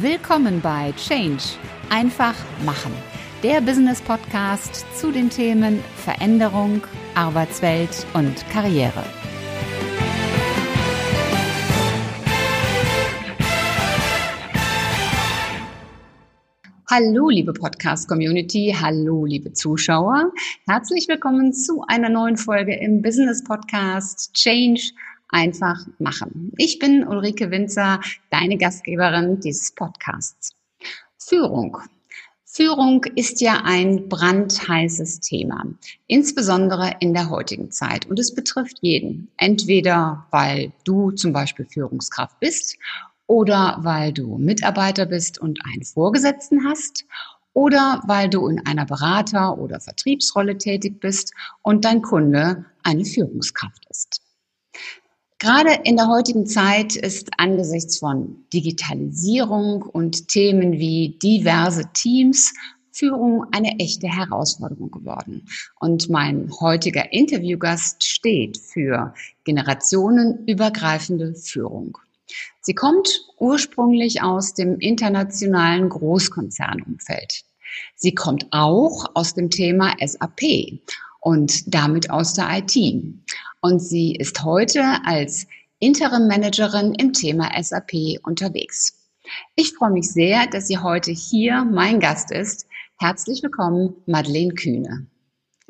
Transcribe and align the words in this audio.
Willkommen 0.00 0.60
bei 0.60 0.92
Change. 0.98 1.42
Einfach 1.88 2.34
machen. 2.66 2.92
Der 3.42 3.62
Business 3.62 4.02
Podcast 4.02 4.84
zu 4.94 5.10
den 5.10 5.30
Themen 5.30 5.82
Veränderung, 5.96 6.82
Arbeitswelt 7.14 8.06
und 8.12 8.34
Karriere. 8.50 9.02
Hallo, 16.90 17.30
liebe 17.30 17.54
Podcast-Community. 17.54 18.76
Hallo, 18.78 19.24
liebe 19.24 19.54
Zuschauer. 19.54 20.30
Herzlich 20.68 21.08
willkommen 21.08 21.54
zu 21.54 21.82
einer 21.88 22.10
neuen 22.10 22.36
Folge 22.36 22.76
im 22.76 23.00
Business 23.00 23.42
Podcast 23.42 24.34
Change 24.34 24.92
einfach 25.28 25.86
machen. 25.98 26.52
Ich 26.56 26.78
bin 26.78 27.06
Ulrike 27.06 27.50
Winzer, 27.50 28.00
deine 28.30 28.56
Gastgeberin 28.56 29.40
dieses 29.40 29.72
Podcasts. 29.74 30.54
Führung. 31.18 31.78
Führung 32.44 33.04
ist 33.16 33.42
ja 33.42 33.62
ein 33.64 34.08
brandheißes 34.08 35.20
Thema, 35.20 35.66
insbesondere 36.06 36.96
in 37.00 37.12
der 37.12 37.28
heutigen 37.28 37.70
Zeit. 37.70 38.06
Und 38.06 38.18
es 38.18 38.34
betrifft 38.34 38.78
jeden. 38.80 39.28
Entweder 39.36 40.26
weil 40.30 40.72
du 40.84 41.10
zum 41.10 41.34
Beispiel 41.34 41.66
Führungskraft 41.66 42.40
bist 42.40 42.78
oder 43.26 43.76
weil 43.80 44.12
du 44.12 44.38
Mitarbeiter 44.38 45.04
bist 45.04 45.38
und 45.38 45.58
einen 45.66 45.82
Vorgesetzten 45.82 46.64
hast 46.66 47.04
oder 47.52 48.02
weil 48.06 48.30
du 48.30 48.48
in 48.48 48.64
einer 48.66 48.86
Berater- 48.86 49.58
oder 49.58 49.80
Vertriebsrolle 49.80 50.56
tätig 50.56 51.00
bist 51.00 51.34
und 51.62 51.84
dein 51.84 52.00
Kunde 52.00 52.64
eine 52.82 53.04
Führungskraft 53.04 53.84
ist. 53.90 54.22
Gerade 55.38 55.80
in 55.84 55.96
der 55.96 56.08
heutigen 56.08 56.46
Zeit 56.46 56.96
ist 56.96 57.28
angesichts 57.36 57.98
von 57.98 58.46
Digitalisierung 58.54 59.82
und 59.82 60.28
Themen 60.28 60.72
wie 60.72 61.18
diverse 61.22 61.90
Teams 61.92 62.54
Führung 62.90 63.44
eine 63.52 63.78
echte 63.78 64.06
Herausforderung 64.08 64.90
geworden. 64.90 65.46
Und 65.78 66.08
mein 66.08 66.50
heutiger 66.60 67.12
Interviewgast 67.12 68.02
steht 68.02 68.56
für 68.56 69.12
generationenübergreifende 69.44 71.34
Führung. 71.34 71.98
Sie 72.62 72.74
kommt 72.74 73.26
ursprünglich 73.38 74.22
aus 74.22 74.54
dem 74.54 74.78
internationalen 74.78 75.90
Großkonzernumfeld. 75.90 77.44
Sie 77.94 78.14
kommt 78.14 78.46
auch 78.52 79.04
aus 79.14 79.34
dem 79.34 79.50
Thema 79.50 79.94
SAP 80.00 80.80
und 81.20 81.74
damit 81.74 82.08
aus 82.10 82.32
der 82.32 82.48
IT. 82.58 82.76
Und 83.66 83.80
sie 83.80 84.14
ist 84.14 84.44
heute 84.44 84.80
als 85.04 85.48
Interim 85.80 86.28
Managerin 86.28 86.94
im 86.94 87.12
Thema 87.12 87.50
SAP 87.60 88.20
unterwegs. 88.22 89.10
Ich 89.56 89.74
freue 89.74 89.90
mich 89.90 90.08
sehr, 90.08 90.46
dass 90.46 90.68
sie 90.68 90.78
heute 90.78 91.10
hier 91.10 91.64
mein 91.64 91.98
Gast 91.98 92.30
ist. 92.30 92.68
Herzlich 93.00 93.42
willkommen, 93.42 93.96
Madeleine 94.06 94.54
Kühne. 94.54 95.08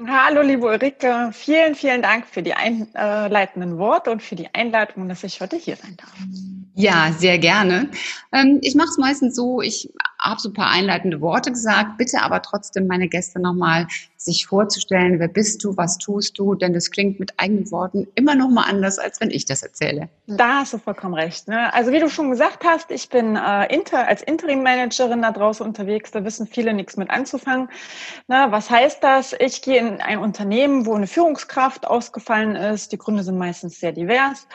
Hallo, 0.07 0.43
liebe 0.43 0.67
Ulrike. 0.67 1.31
Vielen, 1.33 1.75
vielen 1.75 2.03
Dank 2.03 2.27
für 2.27 2.43
die 2.43 2.53
einleitenden 2.53 3.79
Worte 3.79 4.11
und 4.11 4.23
für 4.23 4.37
die 4.37 4.55
Einladung, 4.55 5.09
dass 5.09 5.25
ich 5.25 5.41
heute 5.41 5.57
hier 5.57 5.77
sein 5.77 5.97
darf. 5.97 6.13
Ja, 6.75 7.13
sehr 7.17 7.39
gerne. 7.39 7.89
Ähm, 8.31 8.59
ich 8.61 8.75
mache 8.75 8.91
es 8.91 8.99
meistens 8.99 9.35
so, 9.35 9.63
ich 9.63 9.91
ein 10.35 10.53
paar 10.53 10.71
einleitende 10.71 11.21
Worte 11.21 11.51
gesagt, 11.51 11.99
bitte 11.99 12.23
aber 12.23 12.43
trotzdem 12.43 12.87
meine 12.87 13.09
Gäste 13.09 13.41
nochmal 13.41 13.87
sich 14.17 14.47
vorzustellen, 14.47 15.21
wer 15.21 15.29
bist 15.29 15.63
du, 15.65 15.77
was 15.77 15.99
tust 15.99 16.39
du, 16.39 16.55
denn 16.55 16.73
das 16.73 16.91
klingt 16.91 17.21
mit 17.21 17.33
eigenen 17.39 17.71
Worten 17.71 18.09
immer 18.17 18.35
nochmal 18.35 18.65
anders, 18.69 18.99
als 18.99 19.21
wenn 19.21 19.31
ich 19.31 19.45
das 19.45 19.63
erzähle. 19.63 20.09
Da 20.27 20.61
hast 20.61 20.73
du 20.73 20.79
vollkommen 20.79 21.15
recht. 21.15 21.49
Ne? 21.49 21.73
Also 21.73 21.93
wie 21.93 22.01
du 22.01 22.09
schon 22.09 22.31
gesagt 22.31 22.65
hast, 22.65 22.91
ich 22.91 23.09
bin 23.09 23.37
äh, 23.37 23.73
inter, 23.73 24.07
als 24.07 24.23
Interim-Managerin 24.23 25.23
da 25.23 25.31
draußen 25.31 25.65
unterwegs, 25.65 26.11
da 26.11 26.25
wissen 26.25 26.47
viele 26.47 26.75
nichts 26.75 26.97
mit 26.97 27.09
anzufangen. 27.09 27.69
Na, 28.27 28.51
was 28.51 28.69
heißt 28.69 29.03
das? 29.03 29.35
Ich 29.39 29.63
gehe 29.63 29.79
in 29.79 30.01
ein 30.01 30.19
Unternehmen, 30.19 30.87
wo 30.87 30.95
eine 30.95 31.07
Führungskraft 31.07 31.87
ausgefallen 31.87 32.56
ist, 32.56 32.93
die 32.93 32.99
Gründe 32.99 33.23
sind 33.23 33.39
meistens 33.39 33.79
sehr 33.79 33.93
divers 33.93 34.49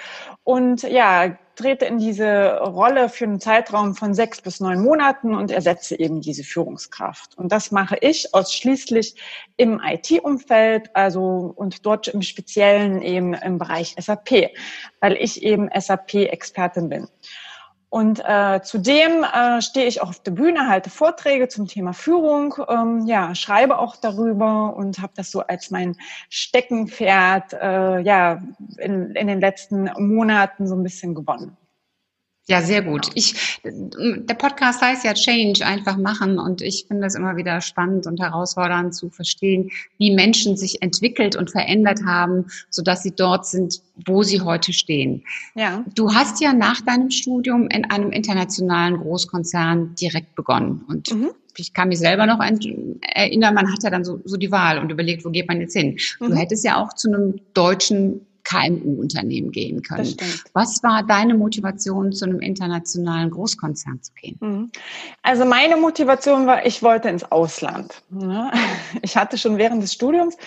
und 0.44 0.84
ja, 0.84 1.38
trete 1.56 1.85
in 1.85 1.97
diese 1.97 2.59
Rolle 2.59 3.09
für 3.09 3.25
einen 3.25 3.39
Zeitraum 3.39 3.95
von 3.95 4.13
sechs 4.13 4.41
bis 4.41 4.59
neun 4.59 4.81
Monaten 4.81 5.35
und 5.35 5.51
ersetze 5.51 6.00
eben 6.00 6.22
diese 6.22 6.44
Führungskraft. 6.44 7.38
Und 7.38 7.51
das 7.51 7.72
mache 7.72 7.97
ich 8.01 8.34
ausschließlich 8.34 9.16
im 9.57 9.81
IT-Umfeld, 9.84 10.95
also 10.95 11.53
und 11.56 11.85
dort 11.85 12.07
im 12.07 12.22
Speziellen 12.22 13.01
eben 13.01 13.34
im 13.34 13.57
Bereich 13.57 13.95
SAP, 14.00 14.51
weil 15.00 15.13
ich 15.13 15.44
eben 15.44 15.69
SAP-Expertin 15.73 16.89
bin. 16.89 17.07
Und 17.91 18.24
äh, 18.25 18.62
zudem 18.63 19.25
äh, 19.25 19.62
stehe 19.62 19.85
ich 19.85 20.02
auch 20.02 20.07
auf 20.07 20.24
der 20.24 20.31
Bühne, 20.31 20.69
halte 20.69 20.90
Vorträge 20.90 21.50
zum 21.50 21.68
Thema 21.68 21.91
Führung, 21.91 22.56
ähm, 22.69 23.06
ja, 23.06 23.35
schreibe 23.35 23.79
auch 23.79 23.97
darüber 23.97 24.74
und 24.78 25.00
habe 25.00 25.12
das 25.18 25.29
so 25.29 25.41
als 25.41 25.72
mein 25.72 25.97
Steckenpferd 26.30 27.51
äh, 27.51 28.00
ja 28.00 28.41
in, 28.78 29.13
in 29.13 29.28
den 29.28 29.41
letzten 29.41 29.90
Monaten 29.97 30.69
so 30.69 30.75
ein 30.75 30.84
bisschen 30.84 31.16
gewonnen. 31.16 31.57
Ja, 32.51 32.62
sehr 32.62 32.81
gut. 32.81 33.07
Ich, 33.16 33.62
der 33.63 34.34
Podcast 34.34 34.81
heißt 34.81 35.06
ja 35.06 35.13
Change, 35.13 35.66
einfach 35.66 35.95
machen. 35.95 36.38
Und 36.38 36.62
ich 36.62 36.84
finde 36.85 37.07
es 37.07 37.16
immer 37.16 37.38
wieder 37.38 37.62
spannend 37.62 38.07
und 38.07 38.19
herausfordernd 38.19 38.94
zu 38.94 39.09
verstehen, 39.09 39.72
wie 39.97 40.13
Menschen 40.13 40.57
sich 40.57 40.81
entwickelt 40.81 41.38
und 41.38 41.50
verändert 41.50 42.01
haben, 42.06 42.47
sodass 42.69 43.03
sie 43.03 43.16
dort 43.16 43.45
sind, 43.45 43.79
wo 44.06 44.23
sie 44.23 44.41
heute 44.41 44.73
stehen. 44.73 45.23
Ja. 45.56 45.85
Du 45.95 46.13
hast 46.13 46.41
ja 46.41 46.51
nach 46.51 46.81
deinem 46.81 47.09
Studium 47.09 47.69
in 47.69 47.89
einem 47.89 48.12
internationalen 48.12 48.97
Großkonzern 48.97 49.95
direkt 49.95 50.35
begonnen. 50.35 50.83
Und 50.89 51.09
mhm. 51.16 51.29
ich 51.56 51.73
kann 51.73 51.88
mich 51.88 52.00
selber 52.00 52.25
noch 52.25 52.41
erinnern, 52.41 53.53
man 53.53 53.72
hat 53.72 53.81
ja 53.81 53.89
dann 53.89 54.03
so, 54.03 54.19
so 54.25 54.35
die 54.35 54.51
Wahl 54.51 54.78
und 54.78 54.91
überlegt, 54.91 55.23
wo 55.23 55.29
geht 55.29 55.47
man 55.47 55.62
jetzt 55.62 55.78
hin? 55.78 55.97
Mhm. 56.19 56.31
Du 56.31 56.35
hättest 56.35 56.66
ja 56.66 56.83
auch 56.83 56.91
zu 56.95 57.07
einem 57.07 57.39
deutschen 57.53 58.25
KMU-Unternehmen 58.51 59.51
gehen 59.51 59.81
können. 59.81 60.16
Was 60.53 60.84
war 60.84 61.03
deine 61.03 61.35
Motivation, 61.35 62.12
zu 62.12 62.25
einem 62.25 62.39
internationalen 62.39 63.29
Großkonzern 63.29 64.01
zu 64.01 64.12
gehen? 64.13 64.38
Mhm. 64.41 64.72
Also 65.22 65.45
meine 65.45 65.78
Motivation 65.78 66.47
war, 66.47 66.66
ich 66.66 66.84
wollte 66.84 67.09
ins 67.09 67.29
Ausland. 67.31 68.03
Ich 69.03 69.16
hatte 69.16 69.38
schon 69.38 69.57
während 69.57 69.81
des 69.81 69.94
Studiums 69.94 70.38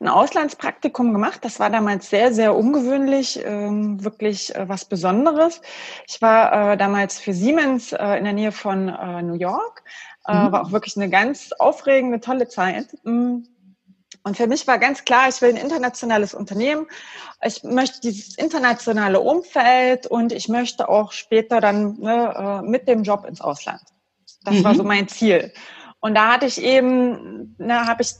ein 0.00 0.08
Auslandspraktikum 0.08 1.12
gemacht. 1.12 1.40
Das 1.42 1.60
war 1.60 1.70
damals 1.70 2.10
sehr, 2.10 2.34
sehr 2.34 2.54
ungewöhnlich, 2.54 3.40
ähm, 3.44 4.02
wirklich 4.02 4.54
äh, 4.54 4.68
was 4.68 4.84
Besonderes. 4.84 5.60
Ich 6.08 6.20
war 6.20 6.72
äh, 6.72 6.76
damals 6.76 7.18
für 7.18 7.32
Siemens 7.32 7.92
äh, 7.92 8.18
in 8.18 8.24
der 8.24 8.32
Nähe 8.32 8.52
von 8.52 8.86
New 8.86 9.34
York. 9.34 9.82
Mhm. 10.26 10.52
War 10.52 10.66
auch 10.66 10.72
wirklich 10.72 10.96
eine 10.96 11.10
ganz 11.10 11.52
aufregende, 11.58 12.20
tolle 12.20 12.48
Zeit. 12.48 12.88
Und 14.24 14.36
für 14.36 14.46
mich 14.46 14.66
war 14.66 14.78
ganz 14.78 15.04
klar, 15.04 15.28
ich 15.28 15.40
will 15.42 15.50
ein 15.50 15.56
internationales 15.56 16.32
Unternehmen. 16.32 16.86
Ich 17.44 17.64
möchte 17.64 18.00
dieses 18.00 18.36
internationale 18.36 19.20
Umfeld 19.20 20.06
und 20.06 20.32
ich 20.32 20.48
möchte 20.48 20.88
auch 20.88 21.12
später 21.12 21.60
dann 21.60 21.98
ne, 21.98 22.62
äh, 22.62 22.68
mit 22.68 22.86
dem 22.86 23.02
Job 23.02 23.24
ins 23.26 23.40
Ausland. 23.40 23.82
Das 24.44 24.54
mhm. 24.54 24.64
war 24.64 24.74
so 24.74 24.84
mein 24.84 25.08
Ziel. 25.08 25.52
Und 26.00 26.14
da 26.14 26.32
hatte 26.32 26.46
ich 26.46 26.62
eben, 26.62 27.54
ne, 27.58 27.86
habe 27.86 28.02
ich 28.02 28.14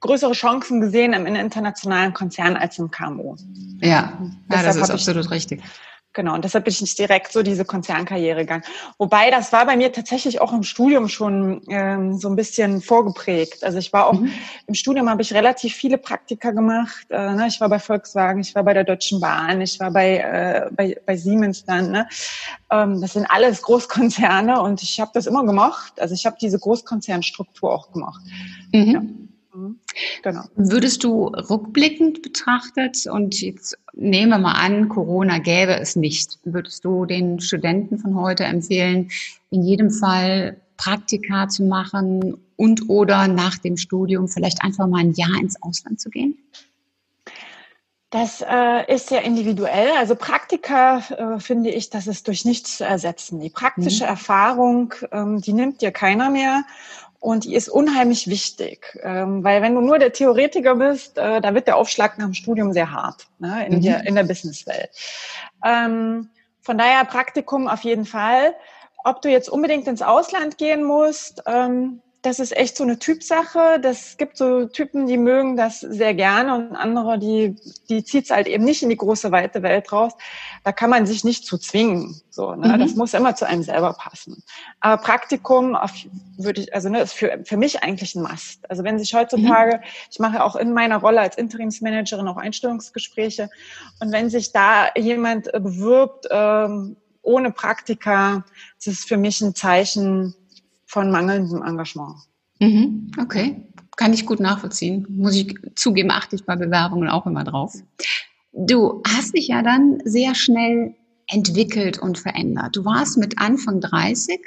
größere 0.00 0.32
Chancen 0.32 0.80
gesehen 0.80 1.12
im 1.12 1.26
internationalen 1.26 2.14
Konzern 2.14 2.56
als 2.56 2.78
im 2.78 2.90
KMU. 2.90 3.36
Ja, 3.80 4.18
ja 4.50 4.62
das 4.62 4.76
ist 4.76 4.90
absolut 4.90 5.30
richtig. 5.30 5.62
Genau, 6.14 6.34
und 6.34 6.44
deshalb 6.44 6.64
bin 6.64 6.72
ich 6.72 6.80
nicht 6.80 6.98
direkt 6.98 7.32
so 7.32 7.42
diese 7.42 7.64
Konzernkarriere 7.64 8.40
gegangen. 8.40 8.64
Wobei, 8.96 9.30
das 9.30 9.52
war 9.52 9.66
bei 9.66 9.76
mir 9.76 9.92
tatsächlich 9.92 10.40
auch 10.40 10.52
im 10.52 10.62
Studium 10.62 11.06
schon 11.08 11.62
ähm, 11.68 12.18
so 12.18 12.28
ein 12.28 12.34
bisschen 12.34 12.80
vorgeprägt. 12.80 13.62
Also 13.62 13.78
ich 13.78 13.92
war 13.92 14.06
auch, 14.06 14.14
mhm. 14.14 14.32
im 14.66 14.74
Studium 14.74 15.08
habe 15.10 15.22
ich 15.22 15.32
relativ 15.34 15.74
viele 15.74 15.98
Praktika 15.98 16.50
gemacht. 16.50 17.06
Äh, 17.10 17.34
ne? 17.34 17.46
Ich 17.46 17.60
war 17.60 17.68
bei 17.68 17.78
Volkswagen, 17.78 18.40
ich 18.40 18.54
war 18.54 18.64
bei 18.64 18.74
der 18.74 18.84
Deutschen 18.84 19.20
Bahn, 19.20 19.60
ich 19.60 19.78
war 19.80 19.90
bei, 19.90 20.16
äh, 20.18 20.70
bei, 20.72 20.96
bei 21.04 21.16
Siemens 21.16 21.64
dann. 21.64 21.90
Ne? 21.90 22.08
Ähm, 22.70 23.00
das 23.00 23.12
sind 23.12 23.26
alles 23.26 23.62
Großkonzerne 23.62 24.60
und 24.62 24.82
ich 24.82 24.98
habe 25.00 25.10
das 25.14 25.26
immer 25.26 25.44
gemacht. 25.44 26.00
Also 26.00 26.14
ich 26.14 26.24
habe 26.24 26.36
diese 26.40 26.58
Großkonzernstruktur 26.58 27.72
auch 27.72 27.92
gemacht. 27.92 28.22
Mhm. 28.72 28.90
Ja. 28.90 29.02
Mhm. 29.58 29.80
Genau. 30.22 30.42
Würdest 30.56 31.04
du 31.04 31.26
rückblickend 31.26 32.22
betrachtet 32.22 33.06
und 33.06 33.40
jetzt 33.40 33.76
nehmen 33.94 34.30
wir 34.30 34.38
mal 34.38 34.52
an, 34.52 34.88
Corona 34.88 35.38
gäbe 35.38 35.78
es 35.78 35.96
nicht, 35.96 36.38
würdest 36.44 36.84
du 36.84 37.04
den 37.04 37.40
Studenten 37.40 37.98
von 37.98 38.14
heute 38.14 38.44
empfehlen, 38.44 39.10
in 39.50 39.62
jedem 39.62 39.90
Fall 39.90 40.56
Praktika 40.76 41.48
zu 41.48 41.64
machen 41.64 42.38
und 42.56 42.88
oder 42.88 43.26
nach 43.26 43.58
dem 43.58 43.76
Studium 43.76 44.28
vielleicht 44.28 44.62
einfach 44.62 44.86
mal 44.86 45.00
ein 45.00 45.12
Jahr 45.12 45.40
ins 45.40 45.60
Ausland 45.62 46.00
zu 46.00 46.10
gehen? 46.10 46.38
Das 48.10 48.40
äh, 48.40 48.90
ist 48.94 49.10
ja 49.10 49.18
individuell. 49.18 49.90
Also 49.98 50.14
Praktika 50.14 50.98
äh, 51.10 51.40
finde 51.40 51.70
ich, 51.70 51.90
das 51.90 52.06
ist 52.06 52.26
durch 52.26 52.46
nichts 52.46 52.78
zu 52.78 52.84
ersetzen. 52.84 53.38
Die 53.40 53.50
praktische 53.50 54.04
mhm. 54.04 54.10
Erfahrung, 54.10 54.94
ähm, 55.12 55.42
die 55.42 55.52
nimmt 55.52 55.82
dir 55.82 55.90
keiner 55.90 56.30
mehr. 56.30 56.64
Und 57.20 57.44
die 57.44 57.54
ist 57.56 57.68
unheimlich 57.68 58.28
wichtig, 58.28 58.96
ähm, 59.02 59.42
weil 59.42 59.60
wenn 59.60 59.74
du 59.74 59.80
nur 59.80 59.98
der 59.98 60.12
Theoretiker 60.12 60.76
bist, 60.76 61.18
äh, 61.18 61.40
da 61.40 61.52
wird 61.52 61.66
der 61.66 61.76
Aufschlag 61.76 62.16
nach 62.16 62.26
dem 62.26 62.34
Studium 62.34 62.72
sehr 62.72 62.92
hart 62.92 63.26
ne, 63.40 63.66
in, 63.66 63.76
mhm. 63.76 63.82
der, 63.82 64.06
in 64.06 64.14
der 64.14 64.22
Businesswelt. 64.22 64.90
Ähm, 65.64 66.30
von 66.60 66.78
daher 66.78 67.04
Praktikum 67.04 67.66
auf 67.66 67.82
jeden 67.82 68.04
Fall. 68.04 68.54
ob 69.04 69.22
du 69.22 69.30
jetzt 69.30 69.48
unbedingt 69.48 69.86
ins 69.86 70.02
Ausland 70.02 70.58
gehen 70.58 70.84
musst, 70.84 71.42
ähm, 71.46 72.02
das 72.28 72.40
ist 72.40 72.54
echt 72.54 72.76
so 72.76 72.84
eine 72.84 72.98
Typsache. 72.98 73.80
Das 73.80 74.18
gibt 74.18 74.36
so 74.36 74.66
Typen, 74.66 75.06
die 75.06 75.16
mögen 75.16 75.56
das 75.56 75.80
sehr 75.80 76.12
gerne 76.12 76.56
und 76.56 76.76
andere, 76.76 77.18
die, 77.18 77.56
die 77.88 78.04
zieht 78.04 78.24
es 78.24 78.30
halt 78.30 78.46
eben 78.46 78.64
nicht 78.64 78.82
in 78.82 78.90
die 78.90 78.98
große, 78.98 79.32
weite 79.32 79.62
Welt 79.62 79.90
raus. 79.92 80.12
Da 80.62 80.72
kann 80.72 80.90
man 80.90 81.06
sich 81.06 81.24
nicht 81.24 81.46
zu 81.46 81.56
zwingen. 81.56 82.20
So, 82.28 82.54
ne? 82.54 82.68
Mhm. 82.68 82.80
Das 82.80 82.94
muss 82.96 83.14
immer 83.14 83.34
zu 83.34 83.46
einem 83.46 83.62
selber 83.62 83.94
passen. 83.94 84.42
Aber 84.80 85.00
Praktikum 85.02 85.74
auf, 85.74 85.92
würde 86.36 86.60
ich, 86.60 86.74
also 86.74 86.90
ne, 86.90 87.00
ist 87.00 87.14
für, 87.14 87.40
für 87.44 87.56
mich 87.56 87.82
eigentlich 87.82 88.14
ein 88.14 88.22
Must. 88.22 88.68
Also 88.68 88.84
wenn 88.84 88.98
sich 88.98 89.14
heutzutage, 89.14 89.78
mhm. 89.78 89.82
ich 90.10 90.18
mache 90.18 90.44
auch 90.44 90.54
in 90.54 90.74
meiner 90.74 90.98
Rolle 90.98 91.22
als 91.22 91.38
Interimsmanagerin 91.38 92.28
auch 92.28 92.36
Einstellungsgespräche 92.36 93.48
und 94.00 94.12
wenn 94.12 94.28
sich 94.28 94.52
da 94.52 94.88
jemand 94.98 95.50
bewirbt 95.52 96.26
ähm, 96.30 96.96
ohne 97.22 97.52
Praktika, 97.52 98.44
das 98.76 98.86
ist 98.86 99.08
für 99.08 99.16
mich 99.16 99.40
ein 99.40 99.54
Zeichen, 99.54 100.34
von 100.88 101.10
mangelndem 101.10 101.62
Engagement. 101.62 102.16
Mhm, 102.58 103.12
okay, 103.20 103.62
kann 103.96 104.12
ich 104.12 104.26
gut 104.26 104.40
nachvollziehen. 104.40 105.06
Muss 105.10 105.36
ich 105.36 105.54
zugeben, 105.76 106.10
achte 106.10 106.34
ich 106.34 106.44
bei 106.44 106.56
Bewerbungen 106.56 107.08
auch 107.08 107.26
immer 107.26 107.44
drauf. 107.44 107.74
Du 108.52 109.02
hast 109.06 109.36
dich 109.36 109.48
ja 109.48 109.62
dann 109.62 110.00
sehr 110.04 110.34
schnell 110.34 110.94
entwickelt 111.28 111.98
und 111.98 112.18
verändert. 112.18 112.74
Du 112.74 112.84
warst 112.84 113.18
mit 113.18 113.38
Anfang 113.38 113.80
30 113.80 114.40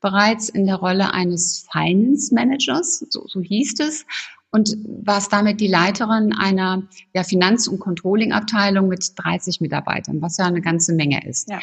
bereits 0.00 0.48
in 0.48 0.66
der 0.66 0.76
Rolle 0.76 1.12
eines 1.12 1.66
Finance 1.70 2.32
Managers, 2.32 3.04
so, 3.10 3.26
so 3.26 3.40
hieß 3.40 3.80
es, 3.80 4.06
und 4.50 4.76
warst 5.04 5.32
damit 5.32 5.60
die 5.60 5.68
Leiterin 5.68 6.32
einer 6.32 6.82
ja, 7.14 7.22
Finanz- 7.22 7.68
und 7.68 7.78
Controlling-Abteilung 7.80 8.88
mit 8.88 9.12
30 9.16 9.60
Mitarbeitern, 9.60 10.22
was 10.22 10.38
ja 10.38 10.46
eine 10.46 10.62
ganze 10.62 10.94
Menge 10.94 11.26
ist. 11.26 11.50
Ja. 11.50 11.60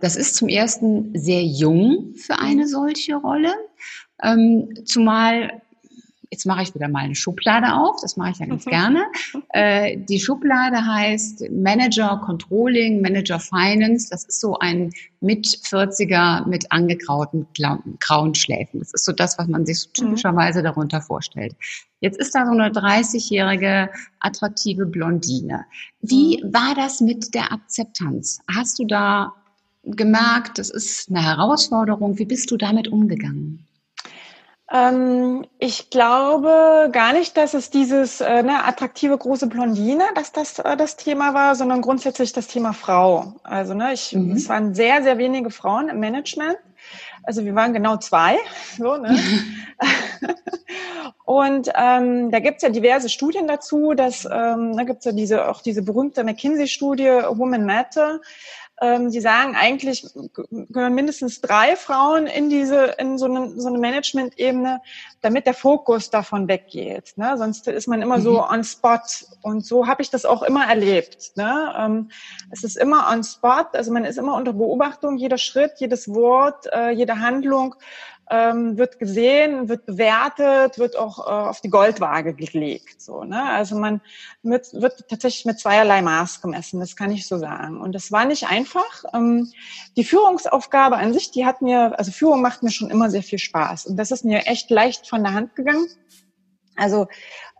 Das 0.00 0.16
ist 0.16 0.36
zum 0.36 0.48
ersten 0.48 1.18
sehr 1.18 1.42
jung 1.42 2.14
für 2.14 2.38
eine 2.38 2.68
solche 2.68 3.16
Rolle, 3.16 3.54
ähm, 4.22 4.68
zumal 4.84 5.62
Jetzt 6.30 6.44
mache 6.44 6.62
ich 6.62 6.74
wieder 6.74 6.88
mal 6.88 7.04
eine 7.04 7.14
Schublade 7.14 7.74
auf, 7.74 8.00
das 8.02 8.18
mache 8.18 8.32
ich 8.32 8.38
ja 8.38 8.46
ganz 8.46 8.66
mhm. 8.66 8.70
gerne. 8.70 9.04
Äh, 9.50 9.96
die 9.96 10.20
Schublade 10.20 10.84
heißt 10.84 11.50
Manager 11.50 12.20
Controlling, 12.24 13.00
Manager 13.00 13.40
Finance. 13.40 14.08
Das 14.10 14.24
ist 14.24 14.40
so 14.40 14.58
ein 14.58 14.92
mit 15.20 15.46
40er 15.46 16.46
mit 16.46 16.70
angegrauten 16.70 17.46
grauen 18.00 18.34
Schläfen. 18.34 18.80
Das 18.80 18.92
ist 18.92 19.04
so 19.04 19.12
das, 19.12 19.38
was 19.38 19.48
man 19.48 19.64
sich 19.64 19.80
so 19.80 19.88
mhm. 19.88 20.08
typischerweise 20.10 20.62
darunter 20.62 21.00
vorstellt. 21.00 21.56
Jetzt 22.00 22.18
ist 22.18 22.34
da 22.34 22.44
so 22.44 22.52
eine 22.52 22.68
30-jährige 22.68 23.90
attraktive 24.20 24.86
Blondine. 24.86 25.64
Wie 26.00 26.42
war 26.44 26.74
das 26.76 27.00
mit 27.00 27.34
der 27.34 27.52
Akzeptanz? 27.52 28.40
Hast 28.54 28.78
du 28.78 28.84
da 28.84 29.32
gemerkt, 29.84 30.58
das 30.58 30.70
ist 30.70 31.08
eine 31.08 31.24
Herausforderung. 31.24 32.18
Wie 32.18 32.24
bist 32.24 32.50
du 32.50 32.56
damit 32.56 32.88
umgegangen? 32.88 33.64
Ähm, 34.70 35.46
ich 35.58 35.88
glaube 35.88 36.90
gar 36.92 37.14
nicht, 37.14 37.38
dass 37.38 37.54
es 37.54 37.70
dieses 37.70 38.20
äh, 38.20 38.42
ne, 38.42 38.64
attraktive 38.64 39.16
große 39.16 39.46
Blondine, 39.46 40.04
dass 40.14 40.32
das 40.32 40.58
äh, 40.58 40.76
das 40.76 40.96
Thema 40.96 41.32
war, 41.32 41.54
sondern 41.54 41.80
grundsätzlich 41.80 42.34
das 42.34 42.48
Thema 42.48 42.74
Frau. 42.74 43.34
Also 43.44 43.72
ne, 43.72 43.94
ich, 43.94 44.12
mhm. 44.12 44.32
es 44.32 44.48
waren 44.48 44.74
sehr, 44.74 45.02
sehr 45.02 45.16
wenige 45.16 45.50
Frauen 45.50 45.88
im 45.88 46.00
Management. 46.00 46.58
Also 47.22 47.44
wir 47.44 47.54
waren 47.54 47.72
genau 47.72 47.96
zwei. 47.96 48.36
So, 48.76 48.96
ne? 48.96 49.18
Und 51.24 51.70
ähm, 51.74 52.30
da 52.30 52.40
gibt's 52.40 52.62
ja 52.62 52.68
diverse 52.68 53.08
Studien 53.08 53.46
dazu. 53.46 53.94
Dass, 53.94 54.24
ähm, 54.24 54.76
da 54.76 54.84
gibt's 54.84 55.04
ja 55.04 55.12
diese, 55.12 55.48
auch 55.48 55.60
diese 55.60 55.82
berühmte 55.82 56.24
McKinsey-Studie 56.24 57.20
Women 57.30 57.66
Matter, 57.66 58.20
ähm, 58.80 59.10
die 59.10 59.20
sagen, 59.20 59.56
eigentlich 59.56 60.06
gehören 60.50 60.94
mindestens 60.94 61.40
drei 61.40 61.76
Frauen 61.76 62.26
in 62.26 62.48
diese, 62.48 62.94
in 62.98 63.18
so 63.18 63.26
eine, 63.26 63.50
so 63.60 63.68
eine 63.68 63.78
Management-Ebene, 63.78 64.80
damit 65.20 65.46
der 65.46 65.54
Fokus 65.54 66.10
davon 66.10 66.48
weggeht. 66.48 67.14
Ne? 67.16 67.36
Sonst 67.36 67.66
ist 67.66 67.88
man 67.88 68.02
immer 68.02 68.18
mhm. 68.18 68.22
so 68.22 68.42
on 68.42 68.64
spot. 68.64 69.00
Und 69.42 69.64
so 69.66 69.86
habe 69.86 70.02
ich 70.02 70.10
das 70.10 70.24
auch 70.24 70.42
immer 70.42 70.66
erlebt. 70.66 71.32
Ne? 71.36 71.74
Ähm, 71.76 72.10
es 72.50 72.64
ist 72.64 72.76
immer 72.76 73.08
on 73.10 73.24
spot, 73.24 73.66
also 73.72 73.92
man 73.92 74.04
ist 74.04 74.18
immer 74.18 74.34
unter 74.34 74.52
Beobachtung, 74.52 75.16
jeder 75.16 75.38
Schritt, 75.38 75.72
jedes 75.78 76.12
Wort, 76.14 76.66
äh, 76.72 76.90
jede 76.90 77.20
Handlung 77.20 77.74
ähm, 78.30 78.76
wird 78.78 78.98
gesehen, 78.98 79.68
wird 79.68 79.86
bewertet, 79.86 80.78
wird 80.78 80.96
auch 80.96 81.18
äh, 81.18 81.48
auf 81.48 81.60
die 81.60 81.70
Goldwaage 81.70 82.34
gelegt. 82.34 83.00
So, 83.00 83.24
ne? 83.24 83.42
Also 83.42 83.78
man 83.78 84.00
wird, 84.42 84.72
wird 84.74 85.08
tatsächlich 85.08 85.44
mit 85.44 85.58
zweierlei 85.58 86.02
Maß 86.02 86.40
gemessen, 86.40 86.80
das 86.80 86.96
kann 86.96 87.10
ich 87.10 87.26
so 87.26 87.38
sagen. 87.38 87.80
Und 87.80 87.94
das 87.94 88.12
war 88.12 88.24
nicht 88.24 88.48
einfach. 88.48 89.04
Ähm, 89.14 89.50
die 89.96 90.04
Führungsaufgabe 90.04 90.96
an 90.96 91.12
sich, 91.12 91.30
die 91.30 91.46
hat 91.46 91.62
mir, 91.62 91.98
also 91.98 92.12
Führung 92.12 92.42
macht 92.42 92.62
mir 92.62 92.70
schon 92.70 92.90
immer 92.90 93.10
sehr 93.10 93.22
viel 93.22 93.38
Spaß. 93.38 93.86
Und 93.86 93.96
das 93.96 94.10
ist 94.10 94.24
mir 94.24 94.46
echt 94.46 94.70
leicht 94.70 95.08
von 95.08 95.22
der 95.22 95.34
Hand 95.34 95.54
gegangen. 95.56 95.86
Also 96.76 97.08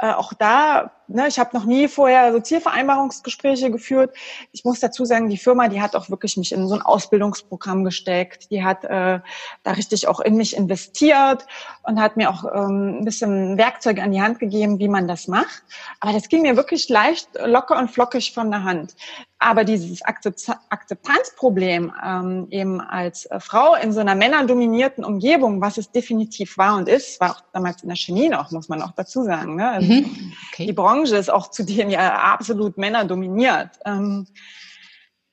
äh, 0.00 0.12
auch 0.12 0.32
da, 0.32 0.92
ne, 1.08 1.26
ich 1.26 1.38
habe 1.38 1.56
noch 1.56 1.64
nie 1.64 1.88
vorher 1.88 2.32
so 2.32 2.38
Zielvereinbarungsgespräche 2.38 3.70
geführt. 3.70 4.14
Ich 4.52 4.64
muss 4.64 4.78
dazu 4.78 5.04
sagen, 5.04 5.28
die 5.28 5.38
Firma, 5.38 5.68
die 5.68 5.82
hat 5.82 5.96
auch 5.96 6.08
wirklich 6.08 6.36
mich 6.36 6.52
in 6.52 6.68
so 6.68 6.74
ein 6.74 6.82
Ausbildungsprogramm 6.82 7.84
gesteckt. 7.84 8.50
Die 8.50 8.62
hat 8.62 8.84
äh, 8.84 9.20
da 9.64 9.70
richtig 9.72 10.06
auch 10.06 10.20
in 10.20 10.36
mich 10.36 10.56
investiert 10.56 11.46
und 11.82 12.00
hat 12.00 12.16
mir 12.16 12.30
auch 12.30 12.44
ähm, 12.44 13.00
ein 13.00 13.04
bisschen 13.04 13.58
Werkzeuge 13.58 14.02
an 14.02 14.12
die 14.12 14.22
Hand 14.22 14.38
gegeben, 14.38 14.78
wie 14.78 14.88
man 14.88 15.08
das 15.08 15.26
macht. 15.26 15.64
Aber 16.00 16.12
das 16.12 16.28
ging 16.28 16.42
mir 16.42 16.56
wirklich 16.56 16.88
leicht, 16.88 17.28
locker 17.44 17.76
und 17.76 17.90
flockig 17.90 18.32
von 18.32 18.50
der 18.52 18.62
Hand. 18.62 18.94
Aber 19.40 19.64
dieses 19.64 20.02
Akzeptanzproblem 20.02 21.92
ähm, 22.04 22.48
eben 22.50 22.80
als 22.80 23.26
äh, 23.26 23.38
Frau 23.38 23.74
in 23.76 23.92
so 23.92 24.00
einer 24.00 24.16
männerdominierten 24.16 25.04
Umgebung, 25.04 25.60
was 25.60 25.78
es 25.78 25.92
definitiv 25.92 26.58
war 26.58 26.76
und 26.76 26.88
ist, 26.88 27.20
war 27.20 27.30
auch 27.30 27.40
damals 27.52 27.82
in 27.82 27.88
der 27.88 27.96
Chemie 27.96 28.28
noch, 28.28 28.50
muss 28.50 28.68
man 28.68 28.82
auch 28.82 28.92
dazu 28.92 29.22
sagen. 29.22 29.54
Ne? 29.56 29.68
Also 29.68 29.87
Mhm. 29.88 30.32
Okay. 30.52 30.66
Die 30.66 30.72
Branche 30.72 31.16
ist 31.16 31.30
auch 31.30 31.50
zudem 31.50 31.90
ja 31.90 32.16
absolut 32.16 32.78
Männer 32.78 33.04
dominiert. 33.04 33.70
Ähm, 33.84 34.26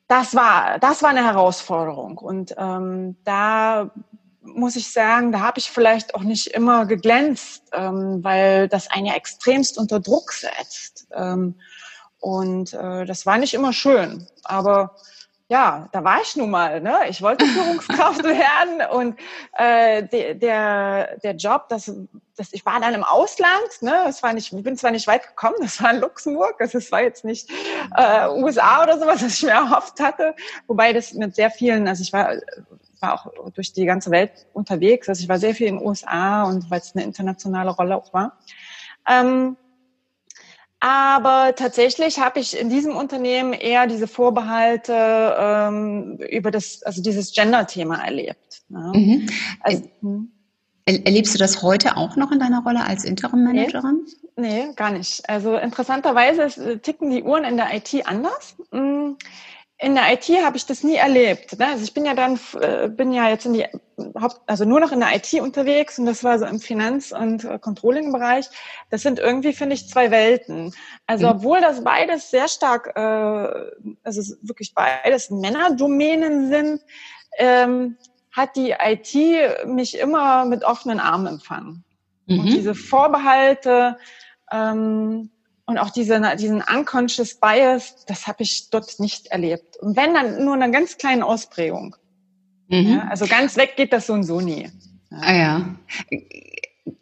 das 0.07 0.35
war, 0.35 0.77
das 0.79 1.01
war 1.01 1.09
eine 1.09 1.25
Herausforderung. 1.25 2.17
Und 2.17 2.53
ähm, 2.57 3.17
da 3.23 3.91
muss 4.41 4.75
ich 4.75 4.91
sagen, 4.91 5.31
da 5.31 5.39
habe 5.39 5.59
ich 5.59 5.71
vielleicht 5.71 6.13
auch 6.13 6.21
nicht 6.21 6.47
immer 6.47 6.85
geglänzt, 6.85 7.63
ähm, 7.73 8.23
weil 8.23 8.67
das 8.67 8.89
einen 8.91 9.07
ja 9.07 9.15
extremst 9.15 9.77
unter 9.77 9.99
Druck 9.99 10.31
setzt. 10.31 11.07
Ähm, 11.11 11.55
und 12.19 12.73
äh, 12.73 13.05
das 13.05 13.25
war 13.25 13.37
nicht 13.37 13.53
immer 13.53 13.73
schön. 13.73 14.27
Aber 14.43 14.95
ja, 15.47 15.87
da 15.91 16.03
war 16.03 16.21
ich 16.21 16.35
nun 16.35 16.49
mal. 16.49 16.81
Ne? 16.81 16.97
Ich 17.09 17.21
wollte 17.21 17.45
Führungskraft 17.45 18.23
werden 18.23 18.81
und 18.91 19.19
äh, 19.53 20.03
de, 20.03 20.33
der, 20.33 21.17
der 21.19 21.35
Job, 21.35 21.69
das, 21.69 21.91
das, 22.35 22.51
ich 22.51 22.65
war 22.65 22.79
dann 22.79 22.95
im 22.95 23.03
Ausland. 23.03 23.81
Ne? 23.81 23.93
Das 24.05 24.23
war 24.23 24.33
nicht, 24.33 24.51
ich 24.51 24.63
bin 24.63 24.75
zwar 24.75 24.91
nicht 24.91 25.07
weit 25.07 25.27
gekommen, 25.27 25.57
das 25.61 25.81
war 25.81 25.93
in 25.93 26.01
Luxemburg, 26.01 26.55
also 26.59 26.79
es 26.79 26.91
war 26.91 27.01
jetzt 27.01 27.25
nicht 27.25 27.49
äh, 27.95 28.27
USA 28.29 28.83
oder 28.83 28.97
sowas, 28.97 29.23
was 29.23 29.35
ich 29.35 29.43
mir 29.43 29.51
erhofft 29.51 29.99
hatte. 29.99 30.35
Wobei 30.67 30.93
das 30.93 31.13
mit 31.13 31.35
sehr 31.35 31.51
vielen, 31.51 31.87
also 31.87 32.01
ich 32.01 32.11
war, 32.11 32.33
war 32.99 33.13
auch 33.13 33.51
durch 33.53 33.71
die 33.71 33.85
ganze 33.85 34.09
Welt 34.09 34.47
unterwegs, 34.53 35.07
also 35.09 35.21
ich 35.21 35.29
war 35.29 35.37
sehr 35.37 35.53
viel 35.53 35.67
in 35.67 35.77
den 35.77 35.85
USA 35.85 36.43
und 36.43 36.71
weil 36.71 36.79
es 36.79 36.95
eine 36.95 37.03
internationale 37.03 37.69
Rolle 37.69 37.95
auch 37.95 38.11
war. 38.13 38.39
Ähm, 39.07 39.57
aber 40.85 41.55
tatsächlich 41.55 42.19
habe 42.19 42.39
ich 42.39 42.55
in 42.55 42.69
diesem 42.69 42.95
Unternehmen 42.95 43.53
eher 43.53 43.87
diese 43.87 44.07
Vorbehalte 44.07 44.93
ähm, 45.35 46.19
über 46.29 46.51
das, 46.51 46.83
also 46.83 47.01
dieses 47.01 47.33
Gender-Thema 47.33 48.05
erlebt. 48.05 48.61
Ne? 48.69 48.91
Mhm. 48.93 49.29
Also, 49.61 49.89
hm. 50.01 50.31
Erlebst 50.85 51.33
du 51.33 51.39
das 51.39 51.63
heute 51.63 51.97
auch 51.97 52.15
noch 52.15 52.31
in 52.31 52.37
deiner 52.37 52.61
Rolle 52.61 52.85
als 52.85 53.03
Interim-Managerin? 53.03 54.05
Nee. 54.35 54.65
nee, 54.67 54.73
gar 54.75 54.91
nicht. 54.91 55.27
Also 55.27 55.57
interessanterweise 55.57 56.79
ticken 56.79 57.09
die 57.09 57.23
Uhren 57.23 57.45
in 57.45 57.57
der 57.57 57.73
IT 57.73 58.05
anders. 58.05 58.55
Hm 58.71 59.17
in 59.77 59.95
der 59.95 60.13
IT 60.13 60.29
habe 60.43 60.55
ich 60.55 60.65
das 60.65 60.83
nie 60.83 60.95
erlebt. 60.95 61.59
Ne? 61.59 61.67
Also 61.67 61.83
ich 61.83 61.93
bin 61.93 62.05
ja 62.05 62.13
dann, 62.13 62.39
äh, 62.61 62.87
bin 62.87 63.11
ja 63.11 63.27
jetzt 63.29 63.45
in 63.45 63.53
die 63.53 63.65
Haupt, 64.19 64.39
also 64.45 64.63
nur 64.63 64.79
noch 64.79 64.93
in 64.93 65.01
der 65.01 65.13
IT 65.15 65.33
unterwegs 65.41 65.99
und 65.99 66.05
das 66.05 66.23
war 66.23 66.39
so 66.39 66.45
im 66.45 66.59
Finanz- 66.59 67.11
und 67.11 67.43
äh, 67.43 67.59
Controlling-Bereich. 67.59 68.45
Das 68.89 69.01
sind 69.01 69.19
irgendwie, 69.19 69.51
finde 69.51 69.75
ich, 69.75 69.89
zwei 69.89 70.11
Welten. 70.11 70.73
Also 71.07 71.27
mhm. 71.27 71.33
obwohl 71.33 71.59
das 71.59 71.83
beides 71.83 72.31
sehr 72.31 72.47
stark, 72.47 72.93
äh, 72.95 73.91
also 74.03 74.35
wirklich 74.41 74.73
beides 74.73 75.29
Männerdomänen 75.29 76.49
sind, 76.49 76.81
ähm, 77.37 77.97
hat 78.31 78.55
die 78.55 78.75
IT 78.79 79.65
mich 79.65 79.97
immer 79.97 80.45
mit 80.45 80.63
offenen 80.63 81.01
Armen 81.01 81.27
empfangen. 81.27 81.83
Mhm. 82.27 82.39
Und 82.39 82.45
diese 82.47 82.75
Vorbehalte, 82.75 83.97
ähm, 84.51 85.31
und 85.65 85.77
auch 85.79 85.89
diese, 85.89 86.21
diesen 86.37 86.61
unconscious 86.61 87.39
bias, 87.39 88.05
das 88.05 88.27
habe 88.27 88.43
ich 88.43 88.69
dort 88.69 88.99
nicht 88.99 89.27
erlebt. 89.27 89.77
Und 89.77 89.97
wenn, 89.97 90.13
dann 90.13 90.43
nur 90.43 90.53
eine 90.53 90.71
ganz 90.71 90.97
kleine 90.97 91.25
Ausprägung. 91.25 91.95
Mhm. 92.67 92.93
Ja, 92.93 93.07
also 93.09 93.25
ganz 93.25 93.57
weg 93.57 93.73
geht 93.75 93.91
das 93.91 94.07
so 94.07 94.13
und 94.13 94.23
so 94.23 94.41
nie. 94.41 94.69
Ja. 95.09 95.17
Ah 95.21 95.35
ja. 95.35 95.75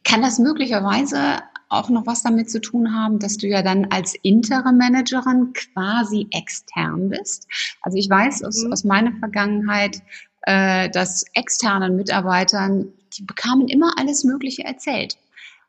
Kann 0.03 0.21
das 0.21 0.39
möglicherweise 0.39 1.41
auch 1.67 1.89
noch 1.89 2.05
was 2.05 2.23
damit 2.23 2.49
zu 2.51 2.61
tun 2.61 2.95
haben, 2.95 3.19
dass 3.19 3.37
du 3.37 3.47
ja 3.47 3.63
dann 3.63 3.85
als 3.85 4.15
Interim-Managerin 4.21 5.53
quasi 5.53 6.27
extern 6.31 7.09
bist? 7.09 7.47
Also 7.81 7.97
ich 7.97 8.09
weiß 8.09 8.43
aus, 8.43 8.63
mhm. 8.63 8.71
aus 8.71 8.83
meiner 8.83 9.11
Vergangenheit, 9.17 10.01
äh, 10.43 10.89
dass 10.89 11.25
externen 11.33 11.95
Mitarbeitern, 11.95 12.93
die 13.17 13.23
bekamen 13.23 13.67
immer 13.67 13.93
alles 13.97 14.23
Mögliche 14.23 14.63
erzählt 14.63 15.17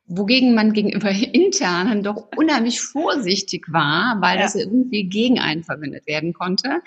wogegen 0.06 0.54
man 0.54 0.72
gegenüber 0.72 1.10
internen 1.32 2.02
doch 2.02 2.28
unheimlich 2.36 2.80
vorsichtig 2.80 3.66
war, 3.72 4.18
weil 4.20 4.36
ja. 4.36 4.42
das 4.42 4.54
irgendwie 4.54 5.04
gegen 5.04 5.38
einen 5.38 5.64
verwendet 5.64 6.06
werden 6.06 6.32
konnte. 6.32 6.82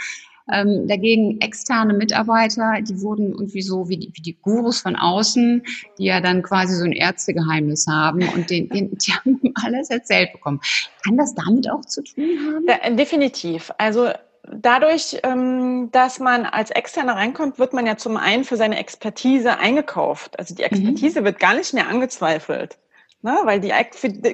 Ähm, 0.49 0.87
dagegen 0.87 1.41
externe 1.41 1.93
Mitarbeiter, 1.93 2.75
die 2.81 3.01
wurden 3.01 3.33
irgendwie 3.33 3.61
so 3.61 3.89
wie 3.89 3.97
die, 3.97 4.11
wie 4.13 4.21
die 4.21 4.37
Gurus 4.41 4.79
von 4.79 4.95
außen, 4.95 5.61
die 5.97 6.05
ja 6.05 6.21
dann 6.21 6.41
quasi 6.41 6.73
so 6.73 6.85
ein 6.85 6.93
Ärztegeheimnis 6.93 7.85
haben 7.87 8.27
und 8.29 8.49
den, 8.49 8.69
den, 8.69 8.97
die 8.97 9.11
haben 9.11 9.41
alles 9.55 9.89
erzählt 9.89 10.31
bekommen. 10.31 10.61
Kann 11.03 11.17
das 11.17 11.35
damit 11.35 11.69
auch 11.69 11.81
zu 11.81 12.01
tun 12.01 12.23
haben? 12.45 12.65
Ja, 12.65 12.89
definitiv. 12.91 13.71
Also 13.77 14.09
dadurch, 14.49 15.17
ähm, 15.23 15.89
dass 15.91 16.19
man 16.19 16.45
als 16.45 16.71
Externer 16.71 17.15
reinkommt, 17.15 17.59
wird 17.59 17.73
man 17.73 17.85
ja 17.85 17.97
zum 17.97 18.15
einen 18.15 18.45
für 18.45 18.55
seine 18.55 18.79
Expertise 18.79 19.57
eingekauft. 19.59 20.39
Also 20.39 20.55
die 20.55 20.61
mhm. 20.61 20.67
Expertise 20.67 21.21
mhm. 21.21 21.25
wird 21.25 21.39
gar 21.39 21.55
nicht 21.55 21.73
mehr 21.73 21.89
angezweifelt. 21.89 22.77
Ne, 23.23 23.35
weil 23.45 23.59
die 23.59 23.73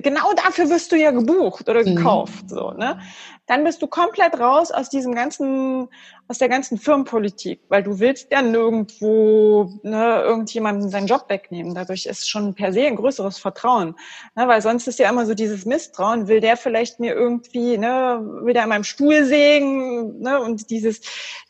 genau 0.02 0.34
dafür 0.34 0.70
wirst 0.70 0.92
du 0.92 0.98
ja 0.98 1.12
gebucht 1.12 1.70
oder 1.70 1.82
mhm. 1.82 1.96
gekauft, 1.96 2.44
mhm. 2.44 2.50
so, 2.50 2.72
ne? 2.72 3.00
Dann 3.46 3.64
bist 3.64 3.82
du 3.82 3.88
komplett 3.88 4.38
raus 4.38 4.72
aus 4.72 4.90
diesem 4.90 5.16
ganzen, 5.16 5.88
aus 6.28 6.38
der 6.38 6.50
ganzen 6.50 6.78
Firmenpolitik, 6.78 7.62
weil 7.70 7.82
du 7.82 8.00
willst 8.00 8.30
ja 8.32 8.42
nirgendwo 8.42 9.80
ne, 9.84 10.22
irgendjemanden 10.22 10.90
seinen 10.90 11.08
Job 11.08 11.26
wegnehmen. 11.30 11.74
Dadurch 11.74 12.06
ist 12.06 12.30
schon 12.30 12.56
per 12.56 12.74
se 12.74 12.86
ein 12.86 12.98
größeres 12.98 13.38
Vertrauen, 13.38 13.96
ne, 14.36 14.50
weil 14.50 14.62
sonst 14.62 14.88
ist 14.88 15.00
ja 15.00 15.10
immer 15.10 15.26
so 15.26 15.34
dieses 15.34 15.66
Misstrauen. 15.66 16.28
Will 16.28 16.42
der 16.42 16.58
vielleicht 16.58 17.00
mir 17.00 17.14
irgendwie, 17.14 17.78
ne, 17.78 18.20
will 18.42 18.54
der 18.54 18.64
an 18.64 18.70
meinem 18.70 18.84
Stuhl 18.84 19.24
sägen, 19.24 20.20
ne? 20.20 20.42
Und 20.42 20.70
dieses, 20.70 21.00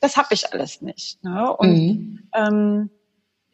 das 0.02 0.18
habe 0.18 0.30
ich 0.32 0.54
alles 0.54 0.82
nicht. 0.84 1.24
Ne? 1.24 1.52
Und 1.58 1.70
mhm. 1.70 2.30
ähm, 2.36 2.90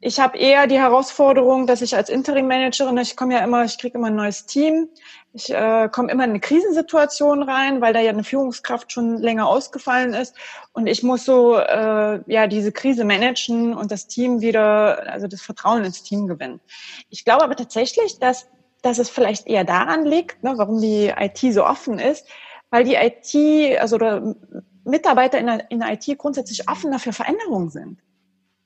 ich 0.01 0.19
habe 0.19 0.37
eher 0.37 0.67
die 0.67 0.79
Herausforderung, 0.79 1.67
dass 1.67 1.81
ich 1.81 1.95
als 1.95 2.09
Interim-Managerin, 2.09 2.97
ich 2.97 3.17
komme 3.17 3.33
ja 3.33 3.43
immer, 3.43 3.65
ich 3.65 3.77
kriege 3.77 3.97
immer 3.97 4.07
ein 4.07 4.15
neues 4.15 4.45
Team, 4.45 4.87
ich 5.33 5.49
äh, 5.49 5.89
komme 5.91 6.11
immer 6.11 6.23
in 6.23 6.29
eine 6.29 6.39
Krisensituation 6.39 7.43
rein, 7.43 7.81
weil 7.81 7.93
da 7.93 7.99
ja 7.99 8.11
eine 8.11 8.23
Führungskraft 8.23 8.91
schon 8.91 9.17
länger 9.17 9.47
ausgefallen 9.47 10.13
ist 10.13 10.35
und 10.73 10.87
ich 10.87 11.03
muss 11.03 11.25
so 11.25 11.57
äh, 11.57 12.21
ja 12.27 12.47
diese 12.47 12.71
Krise 12.71 13.03
managen 13.03 13.73
und 13.73 13.91
das 13.91 14.07
Team 14.07 14.39
wieder, 14.41 15.11
also 15.11 15.27
das 15.27 15.41
Vertrauen 15.41 15.83
ins 15.83 16.01
Team 16.03 16.27
gewinnen. 16.27 16.61
Ich 17.09 17.25
glaube 17.25 17.43
aber 17.43 17.55
tatsächlich, 17.55 18.19
dass 18.19 18.47
dass 18.81 18.97
es 18.97 19.09
vielleicht 19.09 19.47
eher 19.47 19.63
daran 19.65 20.05
liegt, 20.05 20.43
ne, 20.43 20.53
warum 20.55 20.81
die 20.81 21.13
IT 21.17 21.39
so 21.53 21.65
offen 21.65 21.99
ist, 21.99 22.25
weil 22.69 22.83
die 22.83 22.95
IT, 22.95 23.79
also 23.79 23.95
oder 23.95 24.35
Mitarbeiter 24.83 25.37
in 25.37 25.47
der, 25.47 25.71
in 25.71 25.79
der 25.79 25.93
IT 25.93 26.17
grundsätzlich 26.17 26.69
offener 26.69 26.99
für 26.99 27.13
Veränderungen 27.13 27.69
sind. 27.69 27.99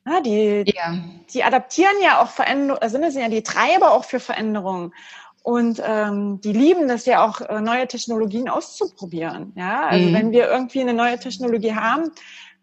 Ja, 0.06 0.20
die, 0.20 0.64
ja. 0.66 0.98
die 1.32 1.44
adaptieren 1.44 1.94
ja 2.02 2.20
auch 2.20 2.28
Veränderungen, 2.28 2.82
also 2.82 2.98
sind 2.98 3.22
ja 3.22 3.28
die 3.28 3.42
Treiber 3.42 3.92
auch 3.92 4.04
für 4.04 4.20
Veränderungen. 4.20 4.92
Und 5.42 5.82
ähm, 5.84 6.40
die 6.42 6.52
lieben 6.52 6.88
das 6.88 7.04
ja 7.04 7.24
auch, 7.24 7.40
äh, 7.42 7.60
neue 7.60 7.86
Technologien 7.86 8.48
auszuprobieren. 8.48 9.52
Ja, 9.56 9.86
also 9.86 10.08
mhm. 10.08 10.14
wenn 10.14 10.32
wir 10.32 10.48
irgendwie 10.48 10.80
eine 10.80 10.94
neue 10.94 11.18
Technologie 11.18 11.74
haben, 11.74 12.10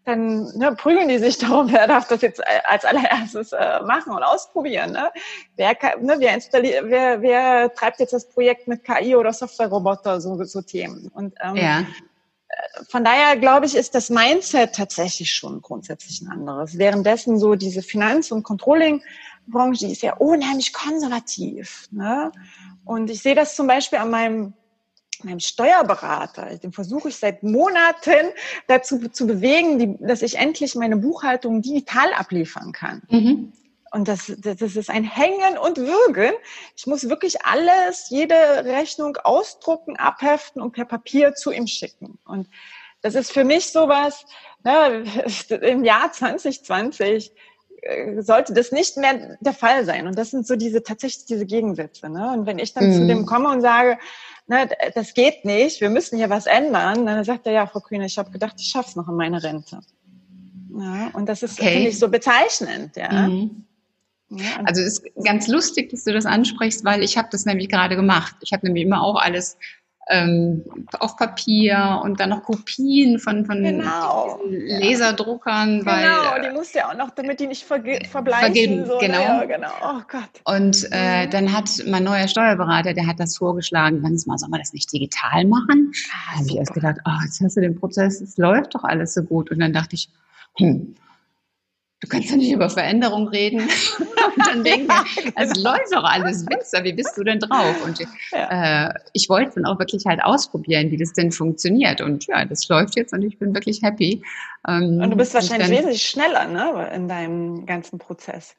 dann 0.04 0.46
ne, 0.56 0.74
prügeln 0.76 1.08
die 1.08 1.18
sich 1.18 1.38
darum, 1.38 1.72
wer 1.72 1.86
darf 1.86 2.08
das 2.08 2.22
jetzt 2.22 2.40
äh, 2.40 2.60
als 2.64 2.84
allererstes 2.84 3.52
äh, 3.52 3.80
machen 3.86 4.12
und 4.12 4.22
ausprobieren. 4.22 4.92
Ne? 4.92 5.10
Wer, 5.56 5.76
ne, 6.00 6.16
wer, 6.18 6.34
installiert, 6.34 6.84
wer, 6.88 7.22
wer 7.22 7.72
treibt 7.72 8.00
jetzt 8.00 8.12
das 8.12 8.28
Projekt 8.28 8.66
mit 8.66 8.82
KI 8.84 9.14
oder 9.14 9.32
Softwareroboter, 9.32 10.20
so, 10.20 10.42
so 10.42 10.60
Themen. 10.60 11.08
Und 11.14 11.34
ähm, 11.40 11.56
ja 11.56 11.84
von 12.88 13.04
daher 13.04 13.36
glaube 13.36 13.66
ich, 13.66 13.74
ist 13.74 13.94
das 13.94 14.10
Mindset 14.10 14.74
tatsächlich 14.74 15.32
schon 15.32 15.62
grundsätzlich 15.62 16.20
ein 16.20 16.28
anderes. 16.28 16.78
Währenddessen 16.78 17.38
so 17.38 17.54
diese 17.54 17.82
Finanz- 17.82 18.30
und 18.30 18.42
Controlling-Branche, 18.42 19.86
die 19.86 19.92
ist 19.92 20.02
ja 20.02 20.16
unheimlich 20.16 20.72
konservativ. 20.72 21.88
Ne? 21.90 22.32
Und 22.84 23.10
ich 23.10 23.22
sehe 23.22 23.34
das 23.34 23.56
zum 23.56 23.66
Beispiel 23.66 23.98
an 23.98 24.10
meinem 24.10 24.54
meinem 25.24 25.38
Steuerberater, 25.38 26.56
den 26.58 26.72
versuche 26.72 27.08
ich 27.08 27.16
seit 27.16 27.44
Monaten 27.44 28.32
dazu 28.66 29.08
zu 29.08 29.26
bewegen, 29.28 29.78
die, 29.78 29.96
dass 30.04 30.20
ich 30.20 30.36
endlich 30.36 30.74
meine 30.74 30.96
Buchhaltung 30.96 31.62
digital 31.62 32.12
abliefern 32.14 32.72
kann. 32.72 33.02
Mhm. 33.08 33.52
Und 33.92 34.08
das, 34.08 34.32
das 34.38 34.76
ist 34.76 34.88
ein 34.88 35.04
Hängen 35.04 35.58
und 35.58 35.76
Würgen. 35.76 36.32
Ich 36.76 36.86
muss 36.86 37.08
wirklich 37.10 37.44
alles, 37.44 38.08
jede 38.08 38.34
Rechnung 38.64 39.16
ausdrucken, 39.18 39.96
abheften 39.96 40.62
und 40.62 40.72
per 40.72 40.86
Papier 40.86 41.34
zu 41.34 41.52
ihm 41.52 41.66
schicken. 41.66 42.18
Und 42.24 42.48
das 43.02 43.14
ist 43.14 43.32
für 43.32 43.44
mich 43.44 43.70
sowas, 43.70 44.24
ne, 44.64 45.04
im 45.60 45.84
Jahr 45.84 46.10
2020 46.10 47.32
äh, 47.82 48.22
sollte 48.22 48.54
das 48.54 48.72
nicht 48.72 48.96
mehr 48.96 49.36
der 49.40 49.52
Fall 49.52 49.84
sein. 49.84 50.06
Und 50.06 50.16
das 50.16 50.30
sind 50.30 50.46
so 50.46 50.56
diese 50.56 50.82
tatsächlich 50.82 51.26
diese 51.26 51.44
Gegensätze. 51.44 52.08
Ne? 52.08 52.32
Und 52.32 52.46
wenn 52.46 52.58
ich 52.58 52.72
dann 52.72 52.88
mhm. 52.88 52.94
zu 52.94 53.06
dem 53.06 53.26
komme 53.26 53.50
und 53.50 53.60
sage, 53.60 53.98
ne, 54.46 54.70
das 54.94 55.12
geht 55.12 55.44
nicht, 55.44 55.82
wir 55.82 55.90
müssen 55.90 56.16
hier 56.16 56.30
was 56.30 56.46
ändern, 56.46 57.04
dann 57.04 57.24
sagt 57.24 57.46
er, 57.46 57.52
ja, 57.52 57.66
Frau 57.66 57.80
Kühne, 57.80 58.06
ich 58.06 58.16
habe 58.16 58.30
gedacht, 58.30 58.54
ich 58.58 58.68
schaff's 58.68 58.96
noch 58.96 59.08
in 59.08 59.16
meine 59.16 59.42
Rente. 59.42 59.80
Ja, 60.78 61.10
und 61.12 61.28
das 61.28 61.42
ist, 61.42 61.60
okay. 61.60 61.72
finde 61.72 61.88
ich, 61.90 61.98
so 61.98 62.08
bezeichnend. 62.08 62.96
Ja. 62.96 63.28
Mhm. 63.28 63.66
Also 64.64 64.82
es 64.82 64.98
ist 64.98 65.24
ganz 65.24 65.48
lustig, 65.48 65.90
dass 65.90 66.04
du 66.04 66.12
das 66.12 66.26
ansprichst, 66.26 66.84
weil 66.84 67.02
ich 67.02 67.18
habe 67.18 67.28
das 67.30 67.44
nämlich 67.44 67.68
gerade 67.68 67.96
gemacht. 67.96 68.34
Ich 68.40 68.52
habe 68.52 68.66
nämlich 68.66 68.84
immer 68.84 69.02
auch 69.02 69.20
alles 69.20 69.56
ähm, 70.08 70.64
auf 70.98 71.16
Papier 71.16 72.00
und 72.02 72.18
dann 72.18 72.30
noch 72.30 72.42
Kopien 72.42 73.18
von, 73.18 73.46
von 73.46 73.62
genau. 73.62 74.40
Laserdruckern. 74.44 75.80
Genau, 75.80 75.86
weil, 75.86 76.42
die 76.42 76.50
musst 76.50 76.74
du 76.74 76.80
ja 76.80 76.90
auch 76.90 76.96
noch, 76.96 77.10
damit 77.10 77.40
die 77.40 77.46
nicht 77.46 77.62
verge 77.62 78.00
verbleichen. 78.10 78.52
Vergeben, 78.52 78.86
so, 78.86 78.98
genau. 78.98 79.20
Ja, 79.20 79.44
genau. 79.44 79.70
Oh 79.82 80.00
Gott. 80.08 80.40
Und 80.44 80.88
äh, 80.90 81.26
mhm. 81.26 81.30
dann 81.30 81.52
hat 81.52 81.70
mein 81.86 82.04
neuer 82.04 82.26
Steuerberater, 82.26 82.94
der 82.94 83.06
hat 83.06 83.20
das 83.20 83.36
vorgeschlagen, 83.36 84.02
dann 84.02 84.18
mal, 84.26 84.38
soll 84.38 84.48
man 84.48 84.60
das 84.60 84.72
nicht 84.72 84.92
digital 84.92 85.44
machen? 85.44 85.92
Ah, 86.12 86.32
da 86.32 86.38
habe 86.38 86.48
ich 86.48 86.56
erst 86.56 86.74
gedacht, 86.74 86.96
oh, 87.06 87.24
jetzt 87.24 87.40
hast 87.40 87.56
du 87.56 87.60
den 87.60 87.78
Prozess, 87.78 88.20
es 88.20 88.36
läuft 88.36 88.74
doch 88.74 88.84
alles 88.84 89.14
so 89.14 89.22
gut. 89.22 89.50
Und 89.50 89.60
dann 89.60 89.72
dachte 89.72 89.94
ich, 89.94 90.08
hm, 90.58 90.96
du 92.02 92.08
kannst 92.08 92.30
ja 92.30 92.36
nicht 92.36 92.52
über 92.52 92.68
Veränderung 92.68 93.28
reden. 93.28 93.60
und 93.98 94.46
dann 94.46 94.64
denken, 94.64 94.92
es 95.36 95.62
läuft 95.62 95.92
doch 95.92 96.04
alles, 96.04 96.44
Winzer, 96.46 96.84
wie 96.84 96.92
bist 96.92 97.16
du 97.16 97.24
denn 97.24 97.38
drauf? 97.38 97.76
Und 97.84 98.00
ja. 98.32 98.88
äh, 98.88 98.94
ich 99.12 99.28
wollte 99.28 99.52
dann 99.54 99.66
auch 99.66 99.78
wirklich 99.78 100.04
halt 100.04 100.22
ausprobieren, 100.22 100.90
wie 100.90 100.96
das 100.96 101.12
denn 101.12 101.32
funktioniert. 101.32 102.00
Und 102.00 102.26
ja, 102.26 102.44
das 102.44 102.68
läuft 102.68 102.96
jetzt 102.96 103.12
und 103.12 103.22
ich 103.22 103.38
bin 103.38 103.54
wirklich 103.54 103.82
happy. 103.82 104.22
Ähm, 104.68 105.00
und 105.00 105.10
du 105.10 105.16
bist 105.16 105.32
wahrscheinlich 105.32 105.68
dann, 105.68 105.78
wesentlich 105.78 106.02
schneller 106.02 106.46
ne, 106.48 106.90
in 106.94 107.08
deinem 107.08 107.66
ganzen 107.66 107.98
Prozess. 107.98 108.56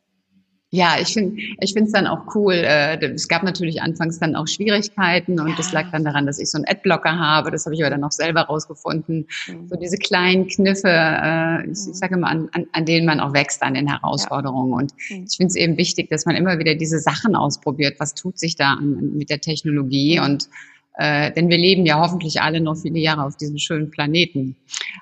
Ja, 0.73 0.95
ich 0.99 1.13
finde 1.13 1.39
ich 1.59 1.73
finde 1.73 1.85
es 1.85 1.91
dann 1.91 2.07
auch 2.07 2.33
cool. 2.33 2.55
Äh, 2.55 2.97
es 3.05 3.27
gab 3.27 3.43
natürlich 3.43 3.83
anfangs 3.83 4.17
dann 4.17 4.35
auch 4.35 4.47
Schwierigkeiten 4.47 5.39
und 5.39 5.49
ja. 5.49 5.55
das 5.55 5.71
lag 5.71 5.91
dann 5.91 6.03
daran, 6.03 6.25
dass 6.25 6.39
ich 6.39 6.49
so 6.49 6.57
einen 6.57 6.65
Adblocker 6.65 7.19
habe. 7.19 7.51
Das 7.51 7.67
habe 7.67 7.75
ich 7.75 7.83
aber 7.83 7.91
dann 7.91 8.03
auch 8.03 8.11
selber 8.11 8.41
rausgefunden. 8.41 9.27
Mhm. 9.47 9.67
So 9.67 9.75
diese 9.75 9.97
kleinen 9.97 10.47
Kniffe, 10.47 10.89
äh, 10.89 11.61
ich, 11.65 11.73
ich 11.73 11.87
mhm. 11.89 11.93
sage 11.93 12.15
immer, 12.15 12.27
an, 12.27 12.49
an, 12.53 12.65
an 12.71 12.85
denen 12.85 13.05
man 13.05 13.19
auch 13.19 13.33
wächst 13.33 13.61
an 13.61 13.75
den 13.75 13.87
Herausforderungen. 13.87 14.71
Ja. 14.71 14.77
Und 14.77 14.93
mhm. 15.11 15.25
ich 15.29 15.37
finde 15.37 15.49
es 15.49 15.55
eben 15.55 15.77
wichtig, 15.77 16.09
dass 16.09 16.25
man 16.25 16.35
immer 16.35 16.57
wieder 16.57 16.73
diese 16.73 16.97
Sachen 16.97 17.35
ausprobiert. 17.35 17.99
Was 17.99 18.15
tut 18.15 18.39
sich 18.39 18.55
da 18.55 18.73
an, 18.73 19.13
mit 19.15 19.29
der 19.29 19.41
Technologie? 19.41 20.17
Mhm. 20.17 20.25
Und 20.25 20.49
äh, 20.97 21.31
denn 21.33 21.49
wir 21.49 21.57
leben 21.59 21.85
ja 21.85 21.99
hoffentlich 21.99 22.41
alle 22.41 22.61
noch 22.61 22.77
viele 22.77 22.97
Jahre 22.97 23.25
auf 23.25 23.37
diesem 23.37 23.59
schönen 23.59 23.91
Planeten. 23.91 24.55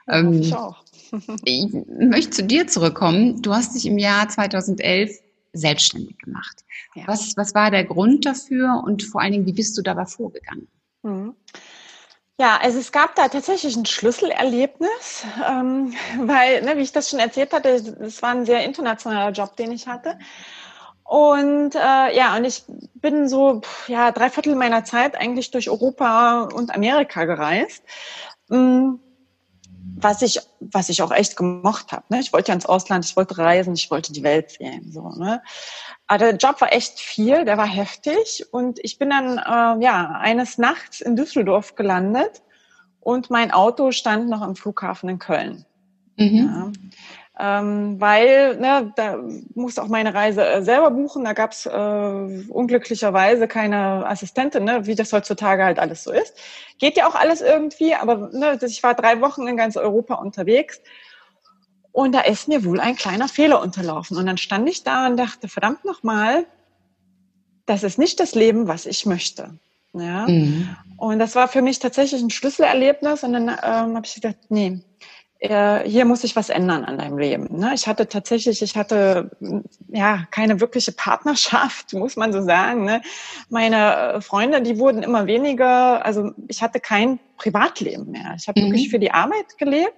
Ja, 0.05 0.19
ähm, 0.19 0.33
ich 0.41 0.53
auch. 0.53 0.83
ich 1.45 1.67
möchte 1.97 2.31
zu 2.31 2.43
dir 2.43 2.67
zurückkommen. 2.67 3.41
Du 3.41 3.53
hast 3.53 3.73
dich 3.73 3.85
im 3.85 3.97
Jahr 3.97 4.27
2011 4.27 5.17
selbstständig 5.53 6.17
gemacht. 6.19 6.65
Ja. 6.95 7.03
Was, 7.07 7.35
was 7.37 7.53
war 7.53 7.71
der 7.71 7.85
Grund 7.85 8.25
dafür 8.25 8.81
und 8.85 9.03
vor 9.03 9.21
allen 9.21 9.33
Dingen, 9.33 9.45
wie 9.45 9.53
bist 9.53 9.77
du 9.77 9.81
dabei 9.81 10.05
vorgegangen? 10.05 10.67
Mhm. 11.03 11.35
Ja, 12.39 12.57
also 12.57 12.79
es 12.79 12.91
gab 12.91 13.15
da 13.15 13.27
tatsächlich 13.27 13.75
ein 13.75 13.85
Schlüsselerlebnis, 13.85 15.25
ähm, 15.47 15.93
weil, 16.17 16.63
ne, 16.63 16.77
wie 16.77 16.81
ich 16.81 16.91
das 16.91 17.09
schon 17.09 17.19
erzählt 17.19 17.53
hatte, 17.53 17.69
es 17.69 18.21
war 18.21 18.31
ein 18.31 18.45
sehr 18.45 18.65
internationaler 18.65 19.31
Job, 19.31 19.55
den 19.57 19.71
ich 19.71 19.87
hatte. 19.87 20.17
Und 21.03 21.75
äh, 21.75 22.15
ja, 22.15 22.37
und 22.37 22.45
ich 22.45 22.63
bin 22.95 23.27
so 23.27 23.61
ja 23.87 24.11
drei 24.11 24.29
Viertel 24.29 24.55
meiner 24.55 24.85
Zeit 24.85 25.15
eigentlich 25.15 25.51
durch 25.51 25.69
Europa 25.69 26.43
und 26.43 26.73
Amerika 26.73 27.25
gereist. 27.25 27.83
Mhm 28.47 29.01
was 29.97 30.21
ich, 30.21 30.39
was 30.59 30.89
ich 30.89 31.01
auch 31.01 31.11
echt 31.11 31.37
gemocht 31.37 31.91
habe. 31.91 32.03
Ne? 32.09 32.19
Ich 32.19 32.33
wollte 32.33 32.49
ja 32.49 32.55
ins 32.55 32.65
Ausland, 32.65 33.05
ich 33.05 33.15
wollte 33.15 33.37
reisen, 33.37 33.73
ich 33.73 33.91
wollte 33.91 34.13
die 34.13 34.23
Welt 34.23 34.51
sehen. 34.51 34.91
So, 34.91 35.09
ne? 35.09 35.41
Aber 36.07 36.17
der 36.17 36.35
Job 36.35 36.59
war 36.59 36.73
echt 36.73 36.99
viel, 36.99 37.45
der 37.45 37.57
war 37.57 37.67
heftig. 37.67 38.45
Und 38.51 38.79
ich 38.83 38.97
bin 38.97 39.09
dann 39.09 39.37
äh, 39.37 39.83
ja 39.83 40.11
eines 40.19 40.57
Nachts 40.57 41.01
in 41.01 41.15
Düsseldorf 41.15 41.75
gelandet 41.75 42.41
und 42.99 43.29
mein 43.29 43.51
Auto 43.51 43.91
stand 43.91 44.29
noch 44.29 44.41
am 44.41 44.55
Flughafen 44.55 45.09
in 45.09 45.19
Köln. 45.19 45.65
Mhm. 46.17 46.37
Ja 46.37 46.71
ähm, 47.41 47.99
weil 47.99 48.57
ne, 48.57 48.93
da 48.95 49.17
musste 49.55 49.81
auch 49.81 49.87
meine 49.87 50.13
Reise 50.13 50.45
äh, 50.45 50.61
selber 50.61 50.91
buchen. 50.91 51.23
Da 51.23 51.33
gab 51.33 51.53
es 51.53 51.65
äh, 51.65 51.69
unglücklicherweise 52.49 53.47
keine 53.47 54.05
Assistentin, 54.05 54.63
ne, 54.63 54.85
wie 54.85 54.93
das 54.93 55.11
heutzutage 55.11 55.63
halt 55.63 55.79
alles 55.79 56.03
so 56.03 56.11
ist. 56.11 56.37
Geht 56.77 56.97
ja 56.97 57.07
auch 57.07 57.15
alles 57.15 57.41
irgendwie, 57.41 57.95
aber 57.95 58.29
ne, 58.31 58.59
ich 58.61 58.83
war 58.83 58.93
drei 58.93 59.21
Wochen 59.21 59.47
in 59.47 59.57
ganz 59.57 59.75
Europa 59.75 60.15
unterwegs. 60.15 60.81
Und 61.91 62.13
da 62.13 62.21
ist 62.21 62.47
mir 62.47 62.63
wohl 62.63 62.79
ein 62.79 62.95
kleiner 62.95 63.27
Fehler 63.27 63.59
unterlaufen. 63.59 64.17
Und 64.17 64.27
dann 64.27 64.37
stand 64.37 64.69
ich 64.69 64.83
da 64.83 65.07
und 65.07 65.17
dachte, 65.17 65.47
verdammt 65.47 65.83
nochmal, 65.83 66.45
das 67.65 67.81
ist 67.81 67.97
nicht 67.97 68.19
das 68.19 68.35
Leben, 68.35 68.67
was 68.67 68.85
ich 68.85 69.07
möchte. 69.07 69.57
Ja. 69.93 70.27
Mhm. 70.27 70.75
Und 70.97 71.17
das 71.17 71.33
war 71.33 71.47
für 71.47 71.63
mich 71.63 71.79
tatsächlich 71.79 72.21
ein 72.21 72.29
Schlüsselerlebnis. 72.29 73.23
Und 73.23 73.33
dann 73.33 73.47
ähm, 73.49 73.95
habe 73.95 74.03
ich 74.05 74.13
gedacht, 74.13 74.37
nee, 74.49 74.81
äh, 75.41 75.89
hier 75.89 76.05
muss 76.05 76.21
sich 76.21 76.35
was 76.35 76.49
ändern 76.49 76.85
an 76.85 76.99
deinem 76.99 77.17
Leben. 77.17 77.47
Ne? 77.57 77.71
Ich 77.73 77.87
hatte 77.87 78.07
tatsächlich, 78.07 78.61
ich 78.61 78.77
hatte 78.77 79.31
ja 79.87 80.25
keine 80.29 80.59
wirkliche 80.61 80.91
Partnerschaft, 80.91 81.93
muss 81.93 82.15
man 82.15 82.31
so 82.31 82.43
sagen. 82.43 82.85
Ne? 82.85 83.01
Meine 83.49 83.95
äh, 83.95 84.21
Freunde, 84.21 84.61
die 84.61 84.77
wurden 84.77 85.01
immer 85.01 85.25
weniger. 85.25 86.05
Also 86.05 86.31
ich 86.47 86.61
hatte 86.61 86.79
kein 86.79 87.19
Privatleben 87.37 88.11
mehr. 88.11 88.35
Ich 88.37 88.47
habe 88.47 88.61
mhm. 88.61 88.65
wirklich 88.67 88.89
für 88.89 88.99
die 88.99 89.11
Arbeit 89.11 89.57
gelebt 89.57 89.95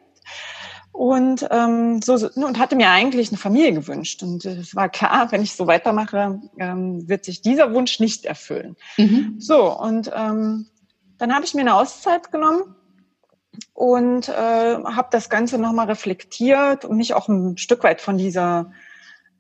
und 0.94 1.46
ähm, 1.52 2.02
so 2.02 2.16
ne, 2.36 2.48
und 2.48 2.58
hatte 2.58 2.78
mir 2.78 2.90
eigentlich 2.90 3.30
eine 3.30 3.38
Familie 3.38 3.74
gewünscht 3.74 4.24
und 4.24 4.46
es 4.46 4.76
war 4.76 4.88
klar, 4.88 5.30
wenn 5.32 5.42
ich 5.42 5.56
so 5.56 5.68
weitermache, 5.68 6.40
ähm, 6.58 7.10
wird 7.10 7.26
sich 7.26 7.42
dieser 7.42 7.74
Wunsch 7.74 8.00
nicht 8.00 8.26
erfüllen. 8.26 8.78
Mhm. 8.98 9.36
So 9.40 9.78
und 9.78 10.10
ähm, 10.16 10.68
dann 11.18 11.34
habe 11.34 11.44
ich 11.44 11.54
mir 11.54 11.62
eine 11.62 11.76
Auszeit 11.76 12.32
genommen 12.32 12.76
und 13.74 14.30
äh, 14.30 14.32
habe 14.32 15.08
das 15.12 15.30
Ganze 15.30 15.58
nochmal 15.58 15.88
reflektiert 15.88 16.86
und 16.86 16.98
mich 16.98 17.14
auch 17.14 17.28
ein 17.28 17.58
Stück 17.58 17.84
weit 17.84 18.02
von 18.02 18.18
dieser 18.18 18.72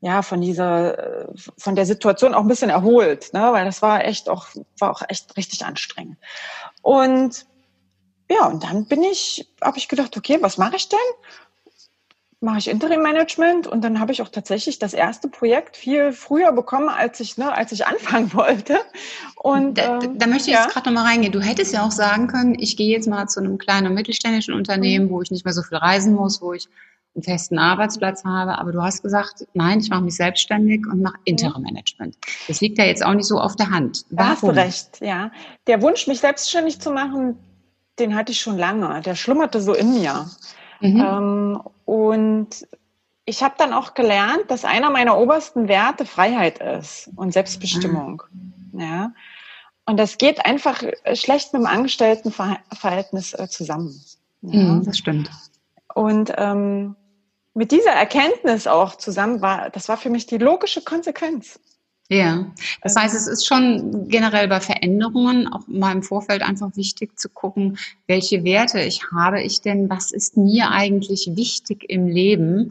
ja 0.01 0.21
von 0.21 0.41
dieser 0.41 1.27
äh, 1.27 1.27
von 1.57 1.75
der 1.75 1.85
Situation 1.85 2.33
auch 2.33 2.41
ein 2.41 2.47
bisschen 2.47 2.69
erholt, 2.69 3.33
ne? 3.33 3.53
weil 3.53 3.65
das 3.65 3.81
war 3.81 4.03
echt 4.05 4.29
auch 4.29 4.47
war 4.79 4.91
auch 4.91 5.01
echt 5.07 5.37
richtig 5.37 5.65
anstrengend 5.65 6.17
und 6.81 7.45
ja, 8.29 8.47
und 8.47 8.63
dann 8.63 8.85
bin 8.85 9.03
ich, 9.03 9.47
habe 9.61 9.77
ich 9.77 9.87
gedacht, 9.87 10.15
okay, 10.17 10.37
was 10.41 10.57
mache 10.57 10.77
ich 10.77 10.89
denn? 10.89 10.99
Mache 12.43 12.59
ich 12.59 12.69
Interim-Management 12.69 13.67
und 13.67 13.83
dann 13.83 13.99
habe 13.99 14.11
ich 14.11 14.21
auch 14.21 14.29
tatsächlich 14.29 14.77
das 14.77 14.93
erste 14.93 15.29
Projekt 15.29 15.77
viel 15.77 16.11
früher 16.11 16.51
bekommen, 16.51 16.89
als 16.89 17.19
ich, 17.19 17.37
ne, 17.37 17.51
als 17.51 17.71
ich 17.71 17.87
anfangen 17.87 18.33
wollte. 18.33 18.79
Und 19.35 19.77
da, 19.77 19.99
ähm, 19.99 20.19
da 20.19 20.27
möchte 20.27 20.49
ich 20.49 20.55
ja. 20.55 20.63
jetzt 20.63 20.73
gerade 20.73 20.89
nochmal 20.89 21.11
reingehen. 21.11 21.31
Du 21.31 21.39
hättest 21.39 21.73
ja 21.73 21.85
auch 21.85 21.91
sagen 21.91 22.27
können, 22.27 22.55
ich 22.59 22.77
gehe 22.77 22.89
jetzt 22.89 23.07
mal 23.07 23.27
zu 23.27 23.39
einem 23.39 23.57
kleinen 23.57 23.87
und 23.87 23.93
mittelständischen 23.93 24.53
Unternehmen, 24.53 25.05
mhm. 25.05 25.09
wo 25.09 25.21
ich 25.21 25.31
nicht 25.31 25.45
mehr 25.45 25.53
so 25.53 25.63
viel 25.63 25.77
reisen 25.77 26.13
muss, 26.13 26.41
wo 26.41 26.53
ich 26.53 26.67
einen 27.15 27.23
festen 27.23 27.57
Arbeitsplatz 27.57 28.25
habe. 28.25 28.57
Aber 28.57 28.71
du 28.71 28.81
hast 28.81 29.01
gesagt, 29.01 29.47
nein, 29.53 29.79
ich 29.79 29.89
mache 29.89 30.01
mich 30.01 30.15
selbstständig 30.15 30.85
und 30.85 31.01
mache 31.01 31.17
mhm. 31.19 31.23
Interim-Management. 31.25 32.17
Das 32.47 32.59
liegt 32.59 32.77
ja 32.77 32.85
jetzt 32.85 33.05
auch 33.05 33.13
nicht 33.13 33.27
so 33.27 33.39
auf 33.39 33.55
der 33.55 33.69
Hand. 33.69 34.05
Warum? 34.09 34.17
Da 34.17 34.29
hast 34.29 34.43
du 34.43 34.47
recht, 34.47 35.01
ja. 35.01 35.31
Der 35.67 35.81
Wunsch, 35.81 36.07
mich 36.07 36.19
selbstständig 36.19 36.79
zu 36.79 36.91
machen, 36.91 37.37
den 37.99 38.15
hatte 38.15 38.31
ich 38.31 38.41
schon 38.41 38.57
lange. 38.57 39.01
Der 39.01 39.15
schlummerte 39.15 39.61
so 39.61 39.73
in 39.73 39.93
mir. 39.93 40.25
Mhm. 40.83 40.99
Ähm, 40.99 41.61
und 41.85 42.67
ich 43.25 43.41
habe 43.41 43.55
dann 43.57 43.73
auch 43.73 43.93
gelernt, 43.93 44.43
dass 44.49 44.65
einer 44.65 44.89
meiner 44.89 45.17
obersten 45.17 45.67
Werte 45.69 46.05
Freiheit 46.05 46.59
ist 46.59 47.09
und 47.15 47.31
Selbstbestimmung. 47.31 48.21
Mhm. 48.73 48.79
Ja. 48.79 49.13
Und 49.85 49.97
das 49.97 50.17
geht 50.17 50.45
einfach 50.45 50.83
schlecht 51.13 51.53
mit 51.53 51.61
dem 51.61 51.67
Angestelltenverhältnis 51.67 53.33
äh, 53.33 53.47
zusammen. 53.49 53.99
Ja. 54.41 54.59
Mhm, 54.59 54.83
das 54.83 54.97
stimmt. 54.97 55.31
Und 55.93 56.33
ähm, 56.37 56.95
mit 57.53 57.71
dieser 57.71 57.91
Erkenntnis 57.91 58.67
auch 58.67 58.95
zusammen 58.95 59.41
war, 59.41 59.69
das 59.69 59.87
war 59.87 59.97
für 59.97 60.09
mich 60.09 60.25
die 60.25 60.37
logische 60.37 60.81
Konsequenz. 60.81 61.59
Ja, 62.13 62.45
das 62.83 62.95
heißt, 62.95 63.15
es 63.15 63.25
ist 63.25 63.47
schon 63.47 64.07
generell 64.07 64.47
bei 64.47 64.59
Veränderungen 64.59 65.51
auch 65.51 65.65
mal 65.65 65.91
im 65.91 66.03
Vorfeld 66.03 66.43
einfach 66.43 66.75
wichtig 66.77 67.17
zu 67.17 67.27
gucken, 67.27 67.79
welche 68.05 68.43
Werte 68.43 68.81
ich 68.81 69.01
habe 69.11 69.41
ich 69.41 69.61
denn, 69.61 69.89
was 69.89 70.11
ist 70.11 70.37
mir 70.37 70.69
eigentlich 70.69 71.31
wichtig 71.33 71.85
im 71.89 72.07
Leben, 72.07 72.69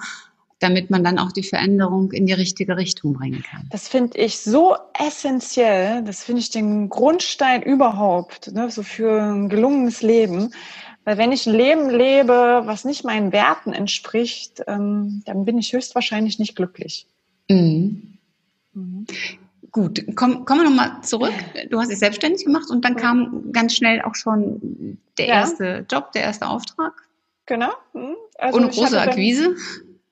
damit 0.61 0.91
man 0.91 1.03
dann 1.03 1.19
auch 1.19 1.33
die 1.33 1.43
Veränderung 1.43 2.13
in 2.13 2.27
die 2.27 2.35
richtige 2.35 2.77
Richtung 2.77 3.15
bringen 3.15 3.43
kann. 3.43 3.67
Das 3.73 3.89
finde 3.89 4.17
ich 4.17 4.39
so 4.39 4.77
essentiell, 4.97 6.05
das 6.05 6.23
finde 6.23 6.41
ich 6.41 6.51
den 6.51 6.89
Grundstein 6.89 7.63
überhaupt, 7.63 8.53
ne, 8.53 8.71
so 8.71 8.85
für 8.85 9.21
ein 9.21 9.49
gelungenes 9.49 10.03
Leben. 10.03 10.53
Weil 11.05 11.19
wenn 11.19 11.33
ich 11.33 11.49
ein 11.49 11.55
Leben 11.55 11.91
lebe, 11.91 12.63
was 12.65 12.85
nicht 12.85 13.03
meinen 13.03 13.33
Werten 13.33 13.73
entspricht, 13.73 14.63
ähm, 14.69 15.25
dann 15.27 15.45
bin 15.45 15.59
ich 15.59 15.73
höchstwahrscheinlich 15.73 16.39
nicht 16.39 16.55
glücklich. 16.55 17.09
Mhm. 17.51 18.12
Mhm. 18.75 19.07
Gut, 19.71 20.05
komm, 20.17 20.45
kommen 20.45 20.61
wir 20.61 20.69
nochmal 20.69 21.03
zurück. 21.03 21.33
Du 21.71 21.81
hast 21.81 21.91
dich 21.91 21.99
selbstständig 21.99 22.45
gemacht 22.45 22.71
und 22.71 22.85
dann 22.85 22.97
kam 22.97 23.53
ganz 23.53 23.75
schnell 23.75 24.03
auch 24.03 24.15
schon 24.15 24.99
der 25.17 25.27
ja. 25.27 25.35
erste 25.35 25.87
Job, 25.91 26.13
der 26.13 26.23
erste 26.23 26.47
Auftrag. 26.47 26.93
Genau. 27.47 27.73
Mhm. 27.95 28.17
Also 28.39 28.59
Ohne 28.59 28.69
große 28.69 29.01
Akquise. 29.01 29.57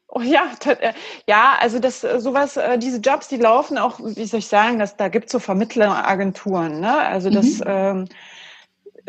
Oh 0.09 0.23
ja, 0.23 0.51
äh, 0.65 0.93
ja, 1.29 1.57
also 1.61 1.79
das 1.79 2.03
äh, 2.03 2.21
sowas, 2.21 2.57
äh, 2.57 2.79
diese 2.79 2.99
Jobs, 2.99 3.29
die 3.29 3.37
laufen 3.37 3.79
auch, 3.79 4.01
wie 4.01 4.25
soll 4.25 4.41
ich 4.41 4.49
sagen, 4.49 4.79
dass 4.79 4.97
da 4.97 5.09
gibt 5.09 5.27
es 5.27 5.33
so 5.33 5.39
Vermittleragenturen, 5.39 6.81
ne? 6.81 6.99
Also 6.99 7.31
das 7.31 7.59
mhm. 7.59 7.65
ähm, 7.67 8.09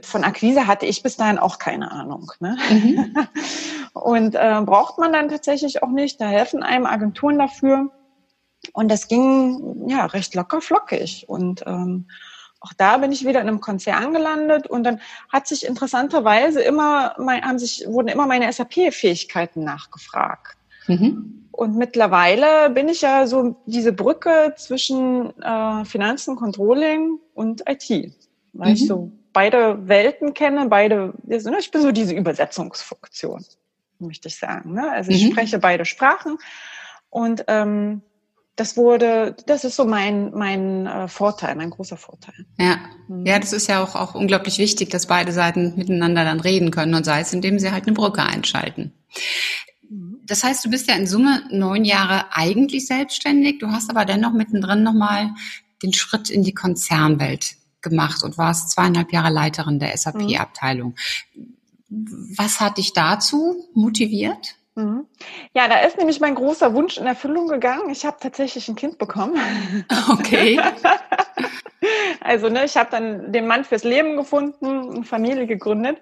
von 0.03 0.23
Akquise 0.23 0.67
hatte 0.67 0.85
ich 0.85 1.03
bis 1.03 1.17
dahin 1.17 1.39
auch 1.39 1.59
keine 1.59 1.91
Ahnung. 1.91 2.31
Ne? 2.39 2.57
Mhm. 2.69 3.15
Und 3.93 4.35
äh, 4.35 4.61
braucht 4.65 4.97
man 4.97 5.13
dann 5.13 5.29
tatsächlich 5.29 5.83
auch 5.83 5.89
nicht. 5.89 6.21
Da 6.21 6.25
helfen 6.25 6.63
einem 6.63 6.85
Agenturen 6.85 7.37
dafür. 7.37 7.89
Und 8.73 8.89
das 8.89 9.07
ging 9.07 9.87
ja 9.87 10.05
recht 10.05 10.35
locker 10.35 10.61
flockig. 10.61 11.25
Und 11.27 11.63
ähm, 11.65 12.07
auch 12.61 12.73
da 12.73 12.97
bin 12.97 13.11
ich 13.11 13.25
wieder 13.25 13.41
in 13.41 13.47
einem 13.47 13.59
Konzern 13.59 14.13
gelandet 14.13 14.67
und 14.67 14.83
dann 14.83 15.01
hat 15.29 15.47
sich 15.47 15.65
interessanterweise 15.65 16.61
immer, 16.61 17.15
haben 17.17 17.57
sich, 17.57 17.85
wurden 17.87 18.07
immer 18.07 18.27
meine 18.27 18.51
SAP-Fähigkeiten 18.53 19.63
nachgefragt. 19.63 20.57
Mhm. 20.87 21.47
Und 21.51 21.75
mittlerweile 21.75 22.69
bin 22.69 22.87
ich 22.87 23.01
ja 23.01 23.25
so 23.25 23.55
diese 23.65 23.93
Brücke 23.93 24.53
zwischen 24.57 25.33
äh, 25.41 25.85
Finanzen, 25.85 26.35
Controlling 26.35 27.19
und 27.33 27.63
IT. 27.67 28.13
Weil 28.53 28.69
mhm. 28.69 28.73
ich 28.73 28.87
so 28.87 29.11
beide 29.33 29.87
Welten 29.87 30.33
kenne, 30.33 30.67
beide, 30.67 31.13
ich 31.27 31.71
bin 31.71 31.81
so 31.81 31.91
diese 31.91 32.13
Übersetzungsfunktion, 32.13 33.43
möchte 33.99 34.27
ich 34.27 34.37
sagen. 34.37 34.73
Ne? 34.73 34.91
Also 34.91 35.11
ich 35.11 35.25
mhm. 35.25 35.31
spreche 35.31 35.59
beide 35.59 35.85
Sprachen 35.85 36.37
und 37.09 37.43
ähm, 37.47 38.01
das 38.55 38.77
wurde, 38.77 39.35
das 39.47 39.63
ist 39.63 39.75
so 39.75 39.85
mein, 39.85 40.31
mein 40.31 40.85
äh, 40.85 41.07
Vorteil, 41.07 41.55
mein 41.55 41.69
großer 41.69 41.97
Vorteil. 41.97 42.45
Ja. 42.59 42.79
Mhm. 43.07 43.25
ja, 43.25 43.39
das 43.39 43.53
ist 43.53 43.67
ja 43.67 43.83
auch, 43.83 43.95
auch 43.95 44.15
unglaublich 44.15 44.57
wichtig, 44.57 44.89
dass 44.89 45.07
beide 45.07 45.31
Seiten 45.31 45.73
miteinander 45.77 46.25
dann 46.25 46.39
reden 46.39 46.71
können 46.71 46.93
und 46.93 47.05
sei 47.05 47.21
es, 47.21 47.33
indem 47.33 47.59
sie 47.59 47.71
halt 47.71 47.87
eine 47.87 47.95
Brücke 47.95 48.23
einschalten. 48.23 48.93
Das 50.25 50.43
heißt, 50.43 50.63
du 50.63 50.69
bist 50.69 50.87
ja 50.87 50.95
in 50.95 51.07
Summe 51.07 51.43
neun 51.51 51.85
Jahre 51.85 52.33
eigentlich 52.33 52.87
selbstständig, 52.87 53.59
du 53.59 53.67
hast 53.67 53.89
aber 53.89 54.05
dennoch 54.05 54.33
mittendrin 54.33 54.83
nochmal 54.83 55.31
den 55.83 55.93
Schritt 55.93 56.29
in 56.29 56.43
die 56.43 56.53
Konzernwelt 56.53 57.55
gemacht 57.81 58.23
und 58.23 58.37
warst 58.37 58.71
zweieinhalb 58.71 59.11
Jahre 59.11 59.33
Leiterin 59.33 59.79
der 59.79 59.97
SAP-Abteilung. 59.97 60.95
Mhm. 61.33 61.55
Was 62.37 62.61
hat 62.61 62.77
dich 62.77 62.93
dazu 62.93 63.67
motiviert? 63.73 64.55
Mhm. 64.81 65.07
Ja, 65.53 65.67
da 65.67 65.79
ist 65.81 65.97
nämlich 65.97 66.19
mein 66.19 66.35
großer 66.35 66.73
Wunsch 66.73 66.97
in 66.97 67.05
Erfüllung 67.05 67.47
gegangen. 67.47 67.89
Ich 67.89 68.05
habe 68.05 68.17
tatsächlich 68.19 68.67
ein 68.67 68.75
Kind 68.75 68.97
bekommen. 68.97 69.35
Okay. 70.09 70.59
also, 72.21 72.49
ne, 72.49 72.65
ich 72.65 72.75
habe 72.77 72.89
dann 72.89 73.31
den 73.31 73.47
Mann 73.47 73.63
fürs 73.63 73.83
Leben 73.83 74.17
gefunden, 74.17 74.95
eine 74.95 75.03
Familie 75.03 75.47
gegründet. 75.47 76.01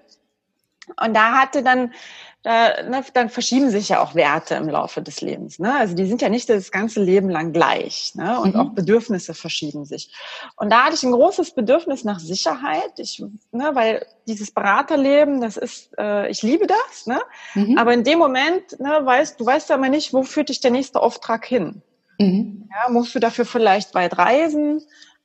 Und 1.02 1.14
da 1.14 1.32
hatte 1.40 1.62
dann 1.62 1.92
da, 2.42 2.82
ne, 2.82 3.04
dann 3.12 3.28
verschieben 3.28 3.70
sich 3.70 3.90
ja 3.90 4.02
auch 4.02 4.14
Werte 4.14 4.54
im 4.54 4.68
Laufe 4.68 5.02
des 5.02 5.20
Lebens. 5.20 5.58
Ne? 5.58 5.74
Also 5.76 5.94
die 5.94 6.06
sind 6.06 6.22
ja 6.22 6.30
nicht 6.30 6.48
das 6.48 6.70
ganze 6.70 7.02
Leben 7.02 7.28
lang 7.28 7.52
gleich. 7.52 8.14
Ne? 8.14 8.40
Und 8.40 8.54
mhm. 8.54 8.60
auch 8.60 8.70
Bedürfnisse 8.70 9.34
verschieben 9.34 9.84
sich. 9.84 10.10
Und 10.56 10.70
da 10.70 10.84
hatte 10.84 10.94
ich 10.94 11.02
ein 11.02 11.12
großes 11.12 11.50
Bedürfnis 11.52 12.04
nach 12.04 12.18
Sicherheit. 12.18 12.98
Ich, 12.98 13.22
ne, 13.52 13.70
weil 13.74 14.06
dieses 14.26 14.52
Beraterleben, 14.52 15.42
das 15.42 15.58
ist, 15.58 15.90
äh, 15.98 16.30
ich 16.30 16.42
liebe 16.42 16.66
das. 16.66 17.06
Ne? 17.06 17.20
Mhm. 17.54 17.76
Aber 17.76 17.92
in 17.92 18.04
dem 18.04 18.18
Moment, 18.18 18.80
ne, 18.80 19.00
weißt 19.04 19.38
du 19.38 19.44
weißt 19.44 19.68
ja 19.68 19.74
immer 19.74 19.90
nicht, 19.90 20.14
wo 20.14 20.22
führt 20.22 20.48
dich 20.48 20.60
der 20.60 20.70
nächste 20.70 21.00
Auftrag 21.00 21.44
hin. 21.44 21.82
Mhm. 22.18 22.68
Ja, 22.70 22.90
musst 22.90 23.14
du 23.14 23.18
dafür 23.18 23.44
vielleicht 23.44 23.94
weit 23.94 24.16
reisen? 24.16 24.82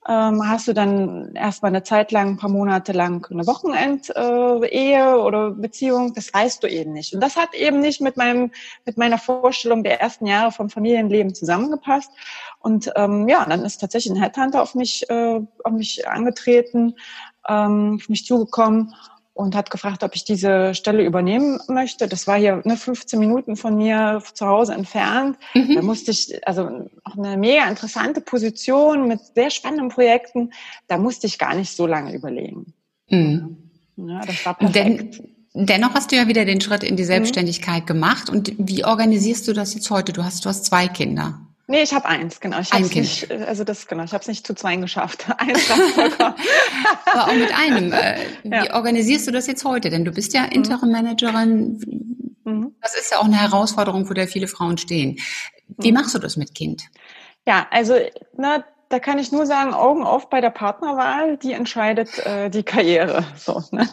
Ähm, 0.08 0.48
hast 0.48 0.68
du 0.68 0.74
dann 0.74 1.34
erstmal 1.34 1.70
eine 1.70 1.84
Zeit 1.84 2.12
lang, 2.12 2.30
ein 2.30 2.38
paar 2.38 2.50
Monate 2.50 2.91
lang 2.91 3.26
eine 3.32 3.48
Wochenend-Ehe 3.48 5.18
oder 5.18 5.52
Beziehung, 5.52 6.13
das 6.13 6.34
weißt 6.34 6.62
du 6.62 6.68
eben 6.68 6.94
nicht. 6.94 7.13
Und 7.13 7.22
das 7.22 7.36
hat 7.36 7.56
eben 7.56 7.80
nicht 7.80 8.02
mit 8.02 8.15
meinem, 8.15 8.52
mit 8.86 8.98
meiner 8.98 9.18
Vorstellung 9.18 9.84
der 9.84 10.00
ersten 10.00 10.28
Jahre 10.28 10.52
vom 10.52 10.70
Familienleben 10.70 11.34
zusammengepasst. 11.34 12.12
Und 12.60 12.91
ähm, 12.96 13.28
ja, 13.28 13.46
dann 13.46 13.65
ist 13.65 13.80
tatsächlich 13.80 14.13
ein 14.13 14.22
Headhunter 14.22 14.62
auf 14.62 14.76
mich, 14.76 15.10
äh, 15.10 15.41
auf 15.63 15.72
mich 15.72 16.08
angetreten, 16.08 16.96
ähm, 17.48 17.98
auf 18.00 18.10
mich 18.10 18.26
zugekommen 18.26 18.94
und 19.36 19.54
hat 19.54 19.69
gefragt, 19.69 20.02
ob 20.04 20.15
ich 20.15 20.24
diese 20.24 20.74
Stelle 20.74 21.04
übernehmen 21.04 21.60
möchte. 21.67 22.08
Das 22.08 22.26
war 22.26 22.38
hier 22.38 22.62
ne, 22.63 22.78
15 22.78 23.19
Minuten 23.19 23.58
von 23.58 23.76
mir 23.76 24.24
zu 24.34 24.48
Hause 24.48 24.74
entfernt. 24.74 25.38
Mhm. 25.54 25.76
Da 25.76 25.82
musste 25.82 26.12
ich, 26.12 26.48
also 26.48 26.89
auch 27.04 27.17
eine 27.17 27.36
mega 27.36 27.67
interessante 27.67 28.21
Position 28.21 29.10
mit 29.10 29.19
sehr 29.36 29.50
spannenden 29.50 29.89
Projekten. 29.89 30.54
Da 30.88 30.98
musste 30.98 31.28
ich 31.28 31.38
gar 31.38 31.54
nicht 31.54 31.76
so 31.76 31.86
lange 31.86 32.15
überlegen. 32.15 32.74
Mhm. 33.10 33.58
Ja, 33.98 34.21
das 34.21 34.45
war 34.45 34.54
perfekt. 34.56 34.76
Denn 34.76 35.36
Dennoch 35.58 35.93
hast 35.93 36.12
du 36.12 36.17
ja 36.17 36.28
wieder 36.28 36.43
den 36.43 36.60
Schritt 36.60 36.84
in 36.84 36.98
die 36.98 37.04
mhm. 37.04 37.08
Selbstständigkeit 37.08 37.84
mhm. 37.84 37.88
gemacht. 37.88 38.30
Und 38.30 38.54
wie 38.58 38.86
organisierst 38.86 39.48
du 39.48 39.54
das 39.54 39.74
jetzt 39.74 39.89
heute? 39.89 40.13
Du 40.13 40.24
hast, 40.24 40.45
du 40.45 40.50
hast 40.50 40.65
zwei 40.65 40.88
Kinder. 40.88 41.44
Nee, 41.67 41.82
ich 41.82 41.93
habe 41.93 42.06
eins, 42.06 42.39
genau. 42.39 42.60
Ich 42.60 42.71
habe 42.71 42.84
nicht, 42.84 43.32
also 43.32 43.63
das 43.63 43.88
genau, 43.88 44.04
ich 44.04 44.13
habe 44.13 44.21
es 44.21 44.28
nicht 44.28 44.45
zu 44.45 44.54
zweien 44.54 44.82
geschafft. 44.82 45.25
Eins 45.38 45.63
vollkommen. 45.63 46.36
Aber 47.06 47.28
auch 47.28 47.34
mit 47.34 47.51
einem. 47.58 47.91
Äh, 47.91 48.19
ja. 48.43 48.63
Wie 48.63 48.71
organisierst 48.71 49.28
du 49.28 49.32
das 49.32 49.47
jetzt 49.47 49.65
heute? 49.65 49.89
Denn 49.89 50.06
du 50.06 50.12
bist 50.12 50.34
ja 50.34 50.43
mhm. 50.43 50.51
Interim-Managerin. 50.51 52.30
Mhm. 52.43 52.75
Das 52.82 52.95
ist 52.95 53.12
ja 53.12 53.17
auch 53.17 53.25
eine 53.25 53.41
Herausforderung, 53.41 54.06
vor 54.06 54.13
der 54.13 54.28
viele 54.28 54.47
Frauen 54.47 54.78
stehen. 54.78 55.17
Wie 55.80 55.91
mhm. 55.91 55.97
machst 55.97 56.13
du 56.13 56.19
das 56.19 56.38
mit 56.38 56.54
Kind? 56.54 56.84
Ja, 57.47 57.67
also 57.71 57.95
na, 58.38 58.63
da 58.89 59.00
kann 59.00 59.17
ich 59.17 59.32
nur 59.32 59.45
sagen, 59.45 59.74
Augen 59.74 60.04
auf 60.04 60.30
bei 60.30 60.41
der 60.41 60.52
Partnerwahl, 60.52 61.38
die 61.38 61.54
entscheidet 61.54 62.19
äh, 62.26 62.50
die 62.50 62.63
Karriere. 62.63 63.24
So, 63.36 63.63
ne? 63.71 63.88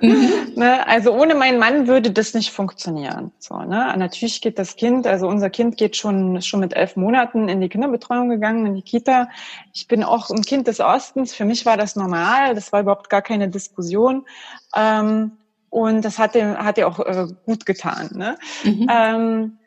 mhm. 0.00 0.52
ne? 0.56 0.86
Also 0.86 1.12
ohne 1.12 1.34
meinen 1.34 1.58
Mann 1.58 1.86
würde 1.86 2.10
das 2.10 2.32
nicht 2.32 2.52
funktionieren. 2.52 3.32
So, 3.38 3.58
ne? 3.58 3.94
Natürlich 3.96 4.40
geht 4.40 4.58
das 4.58 4.76
Kind, 4.76 5.06
also 5.06 5.28
unser 5.28 5.50
Kind 5.50 5.76
geht 5.76 5.96
schon 5.96 6.40
schon 6.40 6.60
mit 6.60 6.74
elf 6.74 6.96
Monaten 6.96 7.48
in 7.48 7.60
die 7.60 7.68
Kinderbetreuung 7.68 8.30
gegangen, 8.30 8.66
in 8.66 8.74
die 8.74 8.82
Kita. 8.82 9.28
Ich 9.74 9.88
bin 9.88 10.02
auch 10.04 10.30
ein 10.30 10.42
Kind 10.42 10.68
des 10.68 10.80
Ostens. 10.80 11.34
Für 11.34 11.44
mich 11.44 11.66
war 11.66 11.76
das 11.76 11.94
normal. 11.94 12.54
Das 12.54 12.72
war 12.72 12.80
überhaupt 12.80 13.10
gar 13.10 13.22
keine 13.22 13.48
Diskussion. 13.48 14.26
Ähm, 14.74 15.32
und 15.68 16.04
das 16.04 16.18
hat 16.18 16.34
ihm, 16.34 16.56
hat 16.56 16.78
ihr 16.78 16.88
auch 16.88 16.98
äh, 16.98 17.26
gut 17.46 17.66
getan. 17.66 18.10
Ne? 18.14 18.36
Mhm. 18.64 18.86
Ähm, 18.90 19.58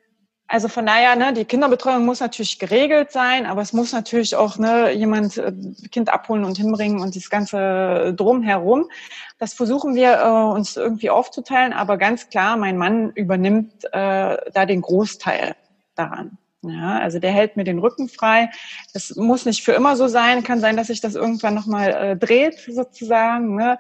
also 0.48 0.68
von 0.68 0.86
daher, 0.86 1.16
ne, 1.16 1.34
die 1.34 1.46
Kinderbetreuung 1.46 2.06
muss 2.06 2.20
natürlich 2.20 2.60
geregelt 2.60 3.12
sein, 3.12 3.48
aber 3.48 3.62
es 3.62 3.74
muss 3.74 3.94
natürlich 3.94 4.36
auch 4.36 4.58
ne, 4.60 4.92
jemand 4.92 5.38
äh, 5.38 5.52
Kind 5.92 6.10
abholen 6.10 6.44
und 6.46 6.58
hinbringen 6.58 7.02
und 7.02 7.16
das 7.16 7.30
ganze 7.32 8.14
drumherum. 8.16 8.90
Das 9.40 9.54
versuchen 9.54 9.96
wir 9.96 10.20
äh, 10.20 10.54
uns 10.54 10.78
irgendwie 10.78 11.10
aufzuteilen, 11.10 11.74
aber 11.74 11.98
ganz 11.98 12.30
klar, 12.30 12.58
mein 12.58 12.78
Mann 12.78 13.12
übernimmt 13.12 13.86
äh, 13.86 14.38
da 14.54 14.66
den 14.68 14.82
Großteil 14.82 15.56
daran. 15.96 16.38
Ja, 16.62 17.00
also 17.00 17.20
der 17.20 17.32
hält 17.32 17.58
mir 17.58 17.64
den 17.64 17.80
Rücken 17.80 18.10
frei. 18.10 18.50
Das 18.94 19.16
muss 19.16 19.46
nicht 19.46 19.64
für 19.64 19.74
immer 19.74 19.96
so 19.96 20.08
sein. 20.08 20.44
Kann 20.44 20.60
sein, 20.60 20.78
dass 20.78 20.88
sich 20.88 21.00
das 21.00 21.14
irgendwann 21.14 21.54
nochmal 21.54 21.90
äh, 21.94 22.18
dreht, 22.18 22.60
sozusagen. 22.60 23.56
Ne? 23.56 23.78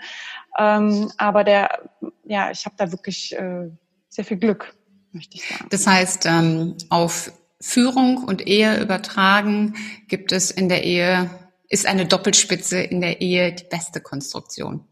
Ähm, 0.58 1.12
aber 1.18 1.44
der, 1.44 1.90
ja, 2.26 2.52
ich 2.52 2.66
habe 2.66 2.76
da 2.78 2.92
wirklich 2.92 3.36
äh, 3.36 3.70
sehr 4.10 4.26
viel 4.26 4.38
Glück 4.38 4.76
möchte 5.16 5.38
ich 5.38 5.48
sagen. 5.48 5.68
Das 5.72 5.88
heißt, 5.88 6.26
ähm, 6.26 6.76
auf 6.90 7.32
Führung 7.60 8.24
und 8.24 8.46
Ehe 8.46 8.80
übertragen 8.80 9.76
gibt 10.08 10.32
es 10.32 10.52
in 10.52 10.70
der 10.70 10.84
Ehe, 10.84 11.30
ist 11.68 11.88
eine 11.88 12.06
Doppelspitze 12.06 12.80
in 12.80 13.02
der 13.02 13.22
Ehe 13.22 13.54
die 13.54 13.64
beste 13.64 14.02
Konstruktion. 14.02 14.86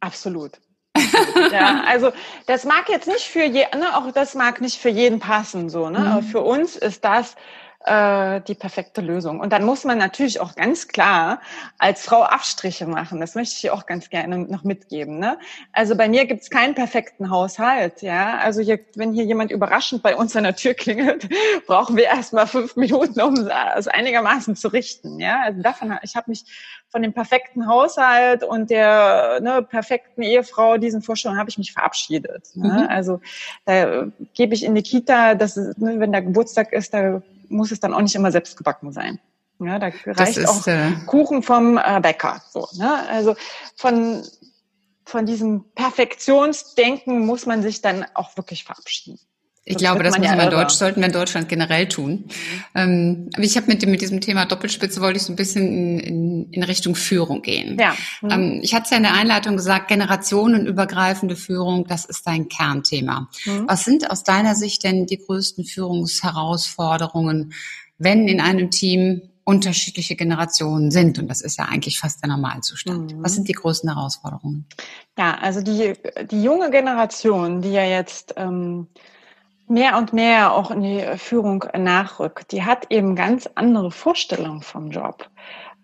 Absolut. 0.00 0.60
ja, 1.52 1.84
also 1.86 2.12
das 2.46 2.64
mag 2.64 2.88
jetzt 2.88 3.06
nicht 3.08 3.24
für 3.24 3.44
je, 3.44 3.64
ne, 3.74 3.96
auch 3.96 4.12
das 4.12 4.34
mag 4.34 4.60
nicht 4.60 4.78
für 4.78 4.90
jeden 4.90 5.20
passen, 5.20 5.70
so, 5.70 5.88
ne? 5.88 6.00
Mhm. 6.00 6.06
Aber 6.06 6.22
für 6.22 6.40
uns 6.40 6.76
ist 6.76 7.04
das 7.04 7.36
äh, 7.88 8.40
die 8.42 8.54
perfekte 8.54 9.00
Lösung. 9.00 9.40
Und 9.40 9.52
dann 9.52 9.64
muss 9.64 9.84
man 9.84 9.98
natürlich 9.98 10.40
auch 10.40 10.54
ganz 10.54 10.88
klar 10.88 11.40
als 11.78 12.02
Frau 12.02 12.22
Abstriche 12.22 12.86
machen. 12.86 13.20
Das 13.20 13.34
möchte 13.34 13.54
ich 13.56 13.70
auch 13.70 13.86
ganz 13.86 14.10
gerne 14.10 14.38
noch 14.38 14.64
mitgeben. 14.64 15.18
Ne? 15.18 15.38
Also 15.72 15.96
bei 15.96 16.08
mir 16.08 16.26
gibt 16.26 16.42
es 16.42 16.50
keinen 16.50 16.74
perfekten 16.74 17.30
Haushalt. 17.30 18.02
Ja, 18.02 18.38
also 18.38 18.60
hier, 18.60 18.80
wenn 18.94 19.12
hier 19.12 19.24
jemand 19.24 19.50
überraschend 19.50 20.02
bei 20.02 20.14
uns 20.14 20.36
an 20.36 20.44
der 20.44 20.56
Tür 20.56 20.74
klingelt, 20.74 21.28
brauchen 21.66 21.96
wir 21.96 22.04
erst 22.04 22.32
mal 22.32 22.46
fünf 22.46 22.76
Minuten, 22.76 23.20
um 23.20 23.48
es 23.76 23.88
einigermaßen 23.88 24.56
zu 24.56 24.68
richten. 24.68 25.18
Ja, 25.18 25.40
also 25.44 25.62
davon, 25.62 25.98
ich 26.02 26.14
habe 26.14 26.30
mich 26.30 26.44
von 26.90 27.02
dem 27.02 27.12
perfekten 27.12 27.66
Haushalt 27.66 28.44
und 28.44 28.70
der 28.70 29.40
ne, 29.40 29.62
perfekten 29.62 30.22
Ehefrau, 30.22 30.78
diesen 30.78 31.02
Vorstellungen 31.02 31.38
habe 31.38 31.50
ich 31.50 31.58
mich 31.58 31.72
verabschiedet. 31.72 32.50
Ne? 32.54 32.68
Mhm. 32.68 32.88
Also 32.88 33.20
da 33.64 34.06
gebe 34.34 34.54
ich 34.54 34.64
in 34.64 34.74
die 34.74 34.82
Kita, 34.82 35.34
dass 35.34 35.56
ne, 35.56 36.00
wenn 36.00 36.12
der 36.12 36.22
Geburtstag 36.22 36.72
ist, 36.72 36.94
da 36.94 37.22
muss 37.48 37.72
es 37.72 37.80
dann 37.80 37.94
auch 37.94 38.02
nicht 38.02 38.14
immer 38.14 38.32
selbst 38.32 38.56
gebacken 38.56 38.92
sein. 38.92 39.20
Ja, 39.60 39.78
da 39.78 39.90
reicht 40.06 40.38
ist, 40.38 40.48
auch 40.48 40.66
äh, 40.66 40.92
Kuchen 41.06 41.42
vom 41.42 41.78
äh, 41.78 42.00
Bäcker. 42.00 42.40
So, 42.50 42.68
ne? 42.76 43.08
Also 43.08 43.34
von, 43.74 44.22
von 45.04 45.26
diesem 45.26 45.64
Perfektionsdenken 45.74 47.26
muss 47.26 47.44
man 47.44 47.62
sich 47.62 47.80
dann 47.80 48.06
auch 48.14 48.36
wirklich 48.36 48.64
verabschieden. 48.64 49.18
Ich 49.68 49.74
das 49.74 49.82
glaube, 49.82 50.02
das 50.02 50.16
muss 50.16 50.26
man 50.26 50.40
in 50.40 50.50
Deutsch, 50.50 50.72
sollten 50.72 51.00
wir 51.00 51.08
in 51.08 51.12
Deutschland 51.12 51.46
generell 51.50 51.88
tun. 51.88 52.24
Ähm, 52.74 53.28
aber 53.34 53.44
ich 53.44 53.54
habe 53.54 53.66
mit, 53.66 53.84
mit 53.86 54.00
diesem 54.00 54.22
Thema 54.22 54.46
Doppelspitze 54.46 55.02
wollte 55.02 55.18
ich 55.18 55.24
so 55.24 55.32
ein 55.32 55.36
bisschen 55.36 55.66
in, 55.66 55.98
in, 55.98 56.52
in 56.52 56.62
Richtung 56.62 56.94
Führung 56.94 57.42
gehen. 57.42 57.76
Ja. 57.78 57.94
Mhm. 58.22 58.30
Ähm, 58.30 58.60
ich 58.62 58.72
hatte 58.72 58.84
es 58.84 58.90
ja 58.90 58.96
in 58.96 59.02
der 59.02 59.12
Einleitung 59.12 59.56
gesagt, 59.56 59.88
generationenübergreifende 59.88 61.36
Führung, 61.36 61.86
das 61.86 62.06
ist 62.06 62.26
dein 62.26 62.48
Kernthema. 62.48 63.28
Mhm. 63.44 63.64
Was 63.68 63.84
sind 63.84 64.10
aus 64.10 64.24
deiner 64.24 64.54
Sicht 64.54 64.84
denn 64.84 65.04
die 65.04 65.18
größten 65.18 65.64
Führungsherausforderungen, 65.64 67.52
wenn 67.98 68.26
in 68.26 68.40
einem 68.40 68.70
Team 68.70 69.20
unterschiedliche 69.44 70.14
Generationen 70.14 70.90
sind. 70.90 71.18
Und 71.18 71.28
das 71.28 71.40
ist 71.40 71.58
ja 71.58 71.64
eigentlich 71.64 71.98
fast 71.98 72.22
der 72.22 72.28
Normalzustand. 72.28 73.14
Mhm. 73.14 73.22
Was 73.22 73.34
sind 73.34 73.48
die 73.48 73.54
größten 73.54 73.94
Herausforderungen? 73.94 74.66
Ja, 75.16 75.38
also 75.38 75.62
die, 75.62 75.94
die 76.30 76.42
junge 76.42 76.70
Generation, 76.70 77.62
die 77.62 77.72
ja 77.72 77.84
jetzt 77.84 78.34
ähm, 78.36 78.88
mehr 79.70 79.96
und 79.96 80.12
mehr 80.12 80.52
auch 80.52 80.70
in 80.70 80.82
die 80.82 81.04
Führung 81.16 81.64
nachrückt, 81.76 82.52
die 82.52 82.64
hat 82.64 82.86
eben 82.90 83.16
ganz 83.16 83.48
andere 83.54 83.90
Vorstellungen 83.90 84.62
vom 84.62 84.90
Job, 84.90 85.28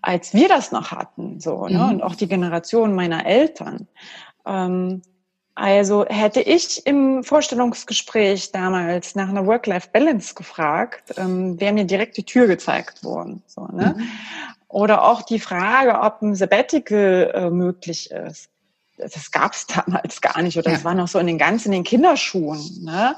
als 0.02 0.34
wir 0.34 0.48
das 0.48 0.72
noch 0.72 0.90
hatten, 0.90 1.40
so, 1.40 1.66
ne? 1.66 1.78
Mhm. 1.78 1.90
Und 1.90 2.02
auch 2.02 2.14
die 2.14 2.28
Generation 2.28 2.94
meiner 2.94 3.26
Eltern. 3.26 3.88
Ähm, 4.46 5.02
also 5.54 6.04
hätte 6.06 6.40
ich 6.40 6.84
im 6.84 7.22
Vorstellungsgespräch 7.22 8.50
damals 8.50 9.14
nach 9.14 9.28
einer 9.28 9.46
Work-Life-Balance 9.46 10.34
gefragt, 10.34 11.14
ähm, 11.16 11.60
wäre 11.60 11.72
mir 11.72 11.84
direkt 11.84 12.16
die 12.16 12.24
Tür 12.24 12.48
gezeigt 12.48 13.04
worden. 13.04 13.42
So, 13.46 13.66
ne? 13.66 13.94
Mhm. 13.96 14.08
Oder 14.66 15.04
auch 15.04 15.22
die 15.22 15.38
Frage, 15.38 16.00
ob 16.00 16.20
ein 16.20 16.34
Sabbatical 16.34 17.30
äh, 17.32 17.50
möglich 17.50 18.10
ist. 18.10 18.50
Das 18.96 19.30
gab 19.30 19.52
es 19.52 19.66
damals 19.68 20.20
gar 20.20 20.42
nicht. 20.42 20.58
Oder 20.58 20.70
ja. 20.70 20.76
das 20.76 20.84
war 20.84 20.94
noch 20.94 21.06
so 21.06 21.20
in 21.20 21.28
den 21.28 21.38
ganzen 21.38 21.68
in 21.68 21.78
den 21.78 21.84
Kinderschuhen. 21.84 22.82
Ne? 22.82 23.14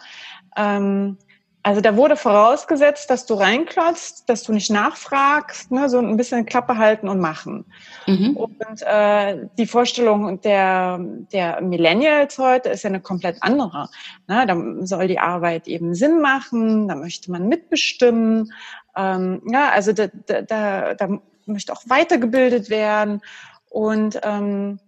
Ähm, 0.56 1.18
also 1.66 1.80
da 1.80 1.96
wurde 1.96 2.14
vorausgesetzt, 2.14 3.10
dass 3.10 3.26
du 3.26 3.34
reinklotzt, 3.34 4.28
dass 4.28 4.44
du 4.44 4.52
nicht 4.52 4.70
nachfragst, 4.70 5.72
ne, 5.72 5.88
so 5.88 5.98
ein 5.98 6.16
bisschen 6.16 6.46
Klappe 6.46 6.78
halten 6.78 7.08
und 7.08 7.18
machen. 7.18 7.64
Mhm. 8.06 8.36
Und 8.36 8.82
äh, 8.82 9.48
die 9.58 9.66
Vorstellung 9.66 10.40
der, 10.42 11.00
der 11.32 11.60
Millennials 11.62 12.38
heute 12.38 12.68
ist 12.68 12.84
ja 12.84 12.90
eine 12.90 13.00
komplett 13.00 13.38
andere. 13.42 13.88
Ne, 14.28 14.46
da 14.46 14.86
soll 14.86 15.08
die 15.08 15.18
Arbeit 15.18 15.66
eben 15.66 15.96
Sinn 15.96 16.20
machen, 16.20 16.86
da 16.86 16.94
möchte 16.94 17.32
man 17.32 17.48
mitbestimmen. 17.48 18.52
Ähm, 18.94 19.42
ja, 19.50 19.70
also 19.70 19.92
da, 19.92 20.06
da, 20.06 20.94
da 20.94 21.18
möchte 21.46 21.72
auch 21.72 21.82
weitergebildet 21.86 22.70
werden. 22.70 23.22
Und 23.70 24.20
ähm, 24.22 24.78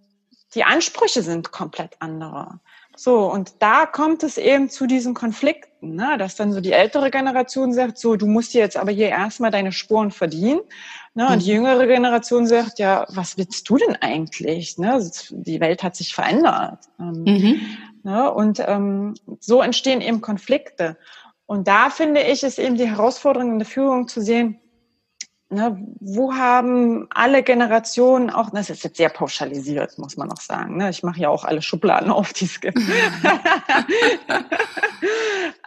die 0.55 0.63
Ansprüche 0.63 1.23
sind 1.23 1.51
komplett 1.51 1.97
andere. 1.99 2.61
So, 2.97 3.31
und 3.31 3.53
da 3.61 3.87
kommt 3.87 4.25
es 4.25 4.39
eben 4.39 4.71
zu 4.71 4.87
diesen 4.89 5.15
Konflikten, 5.15 5.95
ne? 5.95 6.17
dass 6.19 6.35
dann 6.35 6.53
so 6.53 6.61
die 6.61 6.73
ältere 6.73 7.13
Generation 7.13 7.73
sagt, 7.73 7.97
so, 7.99 8.17
du 8.17 8.27
musst 8.27 8.55
dir 8.55 8.61
jetzt 8.61 8.77
aber 8.77 8.91
hier 8.91 9.09
erstmal 9.09 9.53
deine 9.53 9.71
Spuren 9.71 10.11
verdienen. 10.11 10.61
Ne? 11.15 11.29
Und 11.29 11.43
die 11.43 11.51
mhm. 11.51 11.67
jüngere 11.67 11.87
Generation 11.87 12.47
sagt, 12.47 12.81
ja, 12.81 13.07
was 13.11 13.39
willst 13.39 13.69
du 13.71 13.77
denn 13.77 13.95
eigentlich? 14.01 14.79
Ne? 14.79 15.09
Die 15.31 15.61
Welt 15.61 15.85
hat 15.85 15.95
sich 15.95 16.13
verändert. 16.13 16.87
Ähm, 16.99 17.23
mhm. 17.25 17.61
Ne? 18.03 18.33
Und 18.33 18.61
ähm, 18.67 19.15
so 19.39 19.63
entstehen 19.63 20.01
eben 20.01 20.21
Konflikte. 20.21 20.97
Und 21.47 21.69
da 21.69 21.91
finde 21.91 22.23
ich, 22.23 22.43
ist 22.43 22.59
eben 22.59 22.77
die 22.77 22.89
Herausforderung 22.89 23.53
in 23.53 23.59
der 23.59 23.69
Führung 23.69 24.09
zu 24.09 24.21
sehen, 24.21 24.61
Ne, 25.51 25.83
wo 26.01 26.35
haben 26.35 27.07
alle 27.09 27.43
Generationen 27.43 28.29
auch, 28.29 28.51
das 28.51 28.69
ist 28.69 28.85
jetzt 28.85 28.99
sehr 28.99 29.09
pauschalisiert, 29.09 29.97
muss 29.97 30.19
man 30.19 30.31
auch 30.31 30.43
sagen. 30.43 30.77
Ne? 30.77 30.91
Ich 30.91 31.03
mache 31.03 31.21
ja 31.21 31.31
auch 31.31 31.45
alle 31.45 31.63
Schubladen 31.63 32.11
auf, 32.11 32.35
die 32.35 32.45
es 32.45 32.61
gibt. 32.61 32.79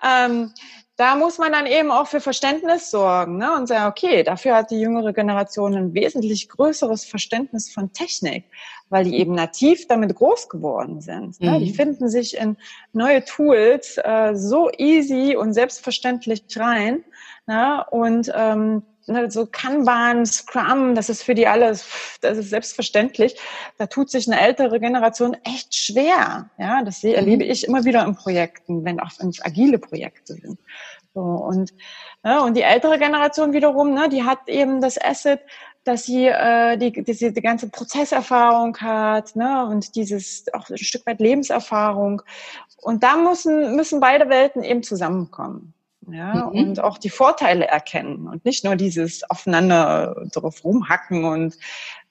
ähm, 0.07 0.51
da 0.97 1.15
muss 1.15 1.39
man 1.39 1.51
dann 1.51 1.65
eben 1.65 1.89
auch 1.89 2.05
für 2.05 2.21
Verständnis 2.21 2.91
sorgen 2.91 3.37
ne? 3.37 3.55
und 3.57 3.65
sagen, 3.65 3.89
okay, 3.89 4.21
dafür 4.21 4.53
hat 4.53 4.69
die 4.69 4.79
jüngere 4.79 5.13
Generation 5.13 5.73
ein 5.73 5.95
wesentlich 5.95 6.47
größeres 6.47 7.05
Verständnis 7.05 7.71
von 7.73 7.91
Technik, 7.91 8.45
weil 8.89 9.05
die 9.05 9.17
eben 9.17 9.33
nativ 9.33 9.87
damit 9.87 10.13
groß 10.13 10.47
geworden 10.47 11.01
sind. 11.01 11.41
Ne? 11.41 11.57
Mhm. 11.57 11.59
Die 11.63 11.73
finden 11.73 12.07
sich 12.07 12.37
in 12.37 12.55
neue 12.93 13.25
Tools 13.25 13.97
äh, 13.97 14.35
so 14.35 14.69
easy 14.77 15.35
und 15.35 15.53
selbstverständlich 15.53 16.43
rein. 16.55 17.03
Ne? 17.51 17.83
Und 17.91 18.31
ähm, 18.33 18.81
ne, 19.07 19.29
so 19.29 19.45
Kanban, 19.45 20.25
Scrum, 20.25 20.95
das 20.95 21.09
ist 21.09 21.21
für 21.21 21.35
die 21.35 21.47
alles, 21.47 21.85
das 22.21 22.37
ist 22.37 22.49
selbstverständlich. 22.49 23.37
Da 23.77 23.87
tut 23.87 24.09
sich 24.09 24.25
eine 24.25 24.39
ältere 24.39 24.79
Generation 24.79 25.35
echt 25.43 25.75
schwer. 25.75 26.49
Ja, 26.57 26.81
das 26.81 27.03
mhm. 27.03 27.11
erlebe 27.11 27.43
ich 27.43 27.67
immer 27.67 27.83
wieder 27.83 28.05
in 28.05 28.15
Projekten, 28.15 28.85
wenn 28.85 29.01
auch 29.01 29.11
wenn 29.19 29.27
es 29.27 29.43
agile 29.43 29.79
Projekte 29.79 30.35
sind. 30.35 30.59
So, 31.13 31.19
und, 31.19 31.73
ne, 32.23 32.41
und 32.41 32.55
die 32.55 32.61
ältere 32.61 32.97
Generation 32.97 33.51
wiederum, 33.51 33.93
ne, 33.93 34.07
die 34.07 34.23
hat 34.23 34.47
eben 34.47 34.79
das 34.79 34.97
Asset, 34.97 35.41
dass 35.83 36.05
sie 36.05 36.27
äh, 36.27 36.77
die, 36.77 37.03
diese 37.03 37.33
die 37.33 37.41
ganze 37.41 37.69
Prozesserfahrung 37.69 38.77
hat 38.77 39.35
ne, 39.35 39.65
und 39.65 39.93
dieses 39.97 40.45
auch 40.53 40.69
ein 40.69 40.77
Stück 40.77 41.05
weit 41.05 41.19
Lebenserfahrung. 41.19 42.21
Und 42.77 43.03
da 43.03 43.17
müssen, 43.17 43.75
müssen 43.75 43.99
beide 43.99 44.29
Welten 44.29 44.63
eben 44.63 44.83
zusammenkommen. 44.83 45.73
Ja, 46.13 46.49
mhm. 46.51 46.59
und 46.59 46.79
auch 46.79 46.97
die 46.97 47.09
Vorteile 47.09 47.67
erkennen 47.67 48.27
und 48.27 48.45
nicht 48.45 48.63
nur 48.63 48.75
dieses 48.75 49.29
aufeinander 49.29 50.27
drauf 50.31 50.63
rumhacken 50.63 51.25
und 51.25 51.55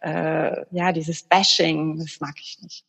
äh, 0.00 0.64
ja, 0.70 0.92
dieses 0.92 1.22
Bashing, 1.22 1.98
das 1.98 2.20
mag 2.20 2.34
ich 2.40 2.58
nicht. 2.62 2.84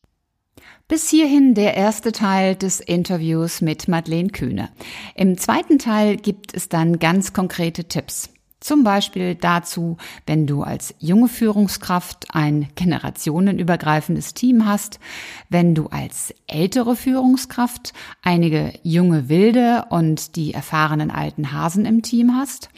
Bis 0.87 1.09
hierhin 1.09 1.53
der 1.53 1.75
erste 1.75 2.11
Teil 2.11 2.55
des 2.55 2.79
Interviews 2.79 3.61
mit 3.61 3.87
Madeleine 3.87 4.29
Kühne. 4.29 4.69
Im 5.15 5.37
zweiten 5.37 5.79
Teil 5.79 6.17
gibt 6.17 6.53
es 6.53 6.67
dann 6.67 6.99
ganz 6.99 7.33
konkrete 7.33 7.85
Tipps. 7.85 8.29
Zum 8.61 8.83
Beispiel 8.83 9.33
dazu, 9.33 9.97
wenn 10.27 10.45
du 10.45 10.61
als 10.61 10.93
junge 10.99 11.27
Führungskraft 11.27 12.27
ein 12.29 12.67
generationenübergreifendes 12.75 14.35
Team 14.35 14.67
hast, 14.67 14.99
wenn 15.49 15.73
du 15.73 15.87
als 15.87 16.31
ältere 16.45 16.95
Führungskraft 16.95 17.93
einige 18.21 18.71
junge 18.83 19.29
Wilde 19.29 19.85
und 19.89 20.35
die 20.35 20.53
erfahrenen 20.53 21.09
alten 21.09 21.51
Hasen 21.51 21.85
im 21.85 22.03
Team 22.03 22.35
hast 22.35 22.69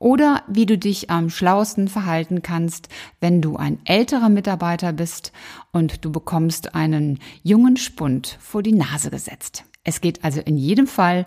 oder 0.00 0.42
wie 0.48 0.66
du 0.66 0.76
dich 0.76 1.08
am 1.08 1.30
schlauesten 1.30 1.86
verhalten 1.86 2.42
kannst, 2.42 2.88
wenn 3.20 3.40
du 3.40 3.56
ein 3.56 3.78
älterer 3.84 4.28
Mitarbeiter 4.28 4.92
bist 4.92 5.30
und 5.70 6.04
du 6.04 6.10
bekommst 6.10 6.74
einen 6.74 7.20
jungen 7.44 7.76
Spund 7.76 8.38
vor 8.40 8.64
die 8.64 8.72
Nase 8.72 9.10
gesetzt. 9.10 9.64
Es 9.84 10.00
geht 10.00 10.24
also 10.24 10.40
in 10.40 10.56
jedem 10.56 10.88
Fall 10.88 11.26